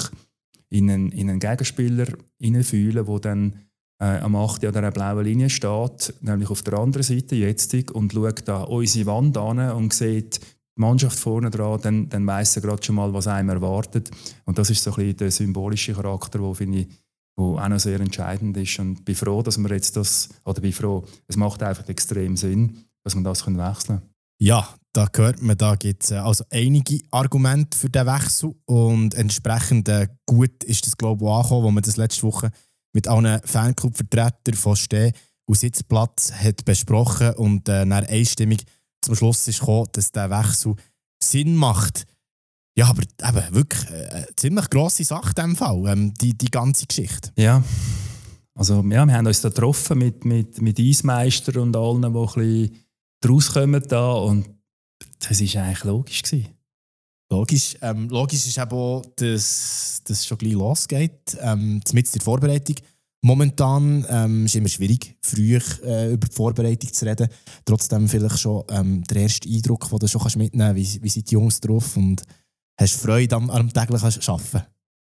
[0.70, 2.06] in einen, in einen Gegenspieler
[2.38, 3.54] hineinfühlen, der dann
[4.00, 4.64] äh, am 8.
[4.64, 9.06] an der blauen Linie steht, nämlich auf der anderen Seite, jetzt, und schaut da unsere
[9.06, 13.12] Wand an und sieht die Mannschaft vorne dran, dann, dann weiss er gerade schon mal,
[13.12, 14.10] was einem erwartet.
[14.44, 16.88] Und das ist so ein bisschen der symbolische Charakter, der finde ich,
[17.36, 18.78] wo auch noch sehr entscheidend ist.
[18.78, 22.36] Und ich bin froh, dass wir jetzt das, oder bin froh, es macht einfach extrem
[22.36, 24.02] Sinn, dass wir das wechseln können.
[24.38, 29.14] Ja, da hört man, da gibt es äh, also einige Argumente für den Wechsel und
[29.14, 32.50] entsprechend äh, gut ist das glaube ich angekommen, wo man das letzte Woche
[32.92, 35.12] mit allen Fanclub-Vertretern von Steh
[35.46, 38.64] und Sitzplatz hat besprochen und äh, dann einstimmig
[39.00, 40.74] zum Schluss ist gekommen, dass der Wechsel
[41.22, 42.06] Sinn macht.
[42.76, 46.50] Ja, aber eben wirklich äh, eine ziemlich grosse Sache in diesem Fall, ähm, die, die
[46.50, 47.32] ganze Geschichte.
[47.36, 47.62] Ja,
[48.54, 52.12] Also ja, wir haben uns da getroffen mit, mit, mit Eismeister und allen, die ein
[52.12, 52.76] bisschen
[53.26, 54.48] rauskommen da und
[55.20, 56.22] das war eigentlich logisch.
[56.22, 56.48] Gewesen.
[57.30, 57.76] Logisch.
[57.80, 61.36] Ähm, logisch ist eben auch, dass es schon gleich losgeht.
[61.40, 62.76] Ähm, mit der Vorbereitung.
[63.24, 67.28] Momentan ähm, ist es immer schwierig, früh äh, über die Vorbereitung zu reden.
[67.64, 70.96] Trotzdem vielleicht schon ähm, der erste Eindruck, den du schon kannst mitnehmen kannst.
[70.96, 72.22] Wie, wie sind die Jungs drauf und
[72.78, 74.66] hast du Freude am, am täglichen Arbeiten?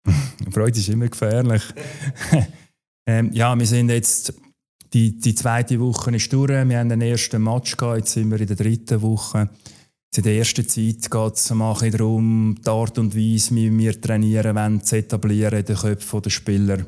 [0.52, 1.62] Freude ist immer gefährlich.
[3.06, 4.34] ähm, ja, wir sind jetzt,
[4.92, 6.50] die, die zweite Woche ist durch.
[6.50, 9.48] Wir haben den ersten Match gehabt, jetzt sind wir in der dritten Woche.
[10.18, 14.82] In der ersten Zeit geht es darum, die Art und Weise, wie wir trainieren wollen,
[14.82, 16.86] zu etablieren in den Köpfen der Spieler.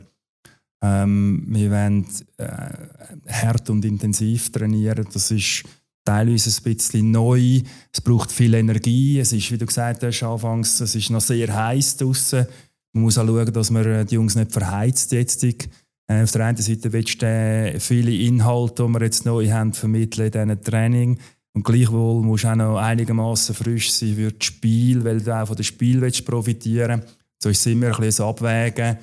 [0.83, 2.07] Ähm, wir wollen
[2.37, 5.07] äh, hart und intensiv trainieren.
[5.13, 5.65] Das ist
[6.05, 7.63] teilweise ein bisschen neu.
[7.93, 9.19] Es braucht viel Energie.
[9.19, 12.47] Es ist, wie du gesagt hast, anfangs, es ist noch sehr heiß draußen.
[12.93, 15.43] Man muss auch schauen, dass man die Jungs nicht verheizt jetzt.
[15.45, 19.73] Äh, auf der einen Seite willst du äh, viele Inhalte, die wir jetzt neu haben,
[19.73, 21.19] vermitteln in diesem Training.
[21.57, 25.47] Und gleichwohl musst du auch noch einigermaßen frisch sein für das Spiel, weil du auch
[25.47, 27.17] von dem Spiel profitieren willst.
[27.43, 28.99] So ist es immer ein bisschen Abwägen.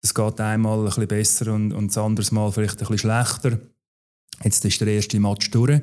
[0.00, 3.58] Es geht einmal ein bisschen besser und, und das andere Mal vielleicht ein bisschen schlechter.
[4.42, 5.82] Jetzt ist der erste Match durch.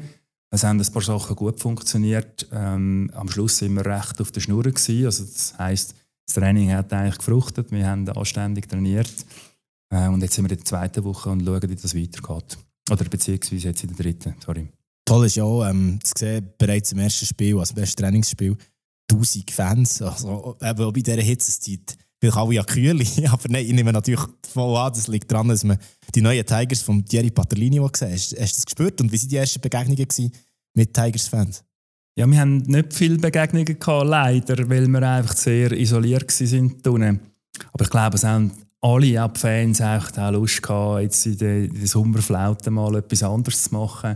[0.50, 2.48] Es haben ein paar Sachen gut funktioniert.
[2.52, 4.66] Ähm, am Schluss sind wir recht auf der Schnur.
[4.66, 5.94] Also das heisst,
[6.26, 7.72] das Training hat eigentlich gefruchtet.
[7.72, 9.14] Wir haben anständig trainiert.
[9.92, 12.58] Äh, und jetzt sind wir in der zweiten Woche und schauen, wie das weitergeht.
[12.90, 14.34] Oder beziehungsweise jetzt in der dritten.
[14.44, 14.70] Sorry.
[15.06, 18.58] Toll ist ja auch, ähm, zu sehen, bereits im ersten Spiel, im ersten Trainingsspiel,
[19.12, 20.02] 1000 Fans.
[20.02, 23.02] Also, eben auch bei dieser Hitzeszeit vielleicht alle ja kühl.
[23.30, 25.78] Aber nein, ich nehme natürlich voll an, das liegt daran, dass man
[26.14, 28.14] die neuen Tigers von Thierry Patterlini gesehen hat.
[28.14, 29.00] Hast, du das gespürt?
[29.02, 30.32] Und wie waren die ersten Begegnungen
[30.74, 31.64] mit Tigers-Fans?
[32.18, 37.20] Ja, wir haben nicht viele Begegnungen gehabt, leider, weil wir einfach sehr isoliert waren.
[37.74, 38.52] Aber ich glaube, es haben
[38.82, 43.74] alle Ab-Fans auch Lust gehabt, jetzt in der, in der Sommerflaute mal etwas anderes zu
[43.74, 44.16] machen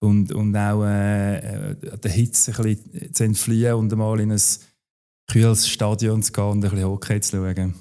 [0.00, 4.40] und, und auch äh, äh der Hitze ein bisschen zu entfliehen und mal in ein
[5.26, 7.74] kühles Stadion zu gehen und ein bisschen Hockey zu schauen.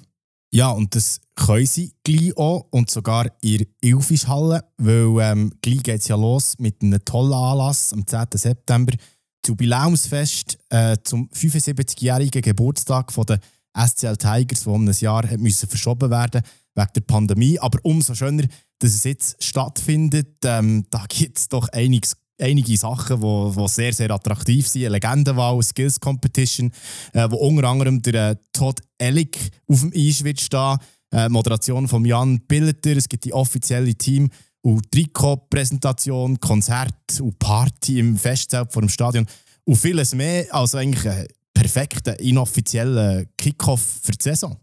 [0.52, 6.02] Ja, und das können sie gleich auch und sogar in Ilfischhalle, weil ähm, gleich geht
[6.02, 8.28] es ja los mit einem tollen Anlass am 10.
[8.36, 8.94] September.
[9.42, 13.40] Das Jubiläumsfest äh, zum 75-jährigen Geburtstag von der
[13.78, 16.42] SCL Tigers, das um ein Jahr hat müssen verschoben werden
[16.74, 17.60] wegen der Pandemie.
[17.60, 18.46] Aber umso schöner,
[18.86, 20.38] dass es jetzt stattfindet.
[20.44, 24.86] Ähm, da gibt es doch einiges einige Sachen, die, sehr, sehr attraktiv sind.
[24.86, 26.72] Eine Legendenwahl, Skills Competition,
[27.14, 30.78] äh, wo unter anderem der äh, Todd Ellick auf dem Eis wird stehen.
[31.12, 32.96] Äh, Moderation von Jan Billeter.
[32.98, 34.30] Es gibt die offizielle Team-
[34.62, 39.26] und Trikot-Präsentation, Konzert und Party im Festzelt vor dem Stadion
[39.64, 40.46] und vieles mehr.
[40.54, 44.58] Also eigentlich ein perfekter, inoffizieller Kickoff für die Saison.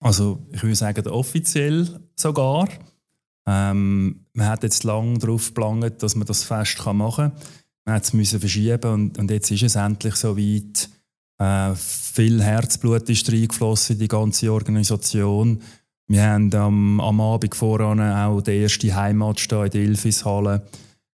[0.00, 2.68] Also ich würde sagen, offiziell sogar.
[3.46, 7.42] Ähm, man hat jetzt lange darauf geplant, dass man das Fest machen kann.
[7.84, 10.88] Man hat es verschieben und, und jetzt ist es endlich so weit.
[11.38, 15.60] Äh, viel Herzblut ist reingeflossen in die ganze Organisation.
[16.06, 20.66] Wir haben am, am Abend voran auch den ersten Heimatmatch in der Ilfishalle,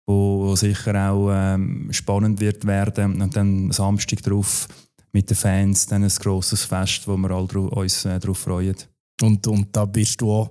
[0.06, 3.20] wo sicher auch ähm, spannend wird werden.
[3.20, 4.68] Und dann Samstag darauf
[5.12, 8.76] mit den Fans dann ein grosses Fest, wo wir alle uns äh, darauf freuen.
[9.20, 10.50] Und, und da bist du auch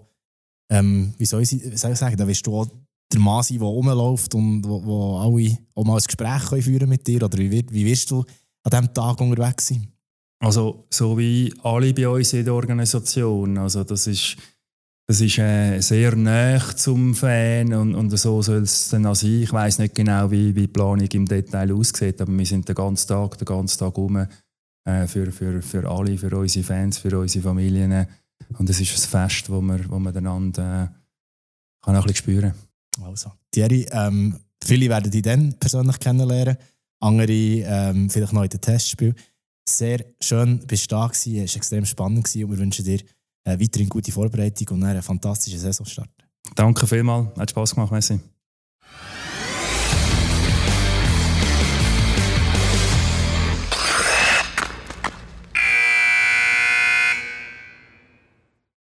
[0.74, 2.68] ähm, wie, soll ich, soll ich sagen, da wirst du auch
[3.12, 6.90] der Mann sein, der rumläuft und wo, wo alle auch mal ein Gespräch können führen
[6.90, 8.24] mit dir Oder wie, wie wirst du
[8.64, 9.88] an diesem Tag unterwegs sein?
[10.40, 13.58] Also, so wie alle bei uns in der Organisation.
[13.58, 14.36] Also, das ist,
[15.08, 19.44] das ist äh, sehr nah zum Fan und, und so soll es dann auch sein.
[19.44, 23.08] Ich weiß nicht genau, wie, die Planung im Detail aussieht, aber wir sind den ganzen
[23.08, 24.28] Tag, den ganzen Tag rum
[24.86, 28.08] äh, für, für, für alle, für unsere Fans, für unsere Familien
[28.58, 30.88] und es ist ein Fest, wo man, wo man einander äh,
[31.84, 32.54] kann auch ein bisschen spüren
[33.02, 36.58] Also, Thierry, ähm, viele werden dich dann persönlich kennenlernen,
[37.00, 39.16] andere ähm, vielleicht noch in den Testspielen.
[39.68, 43.00] Sehr schön, bist du da gewesen, es war extrem spannend gewesen und wir wünschen dir
[43.46, 46.10] äh, weiterhin gute Vorbereitung und einen fantastischen Saisonstart.
[46.56, 48.20] Danke vielmals, hat Spass gemacht, merci.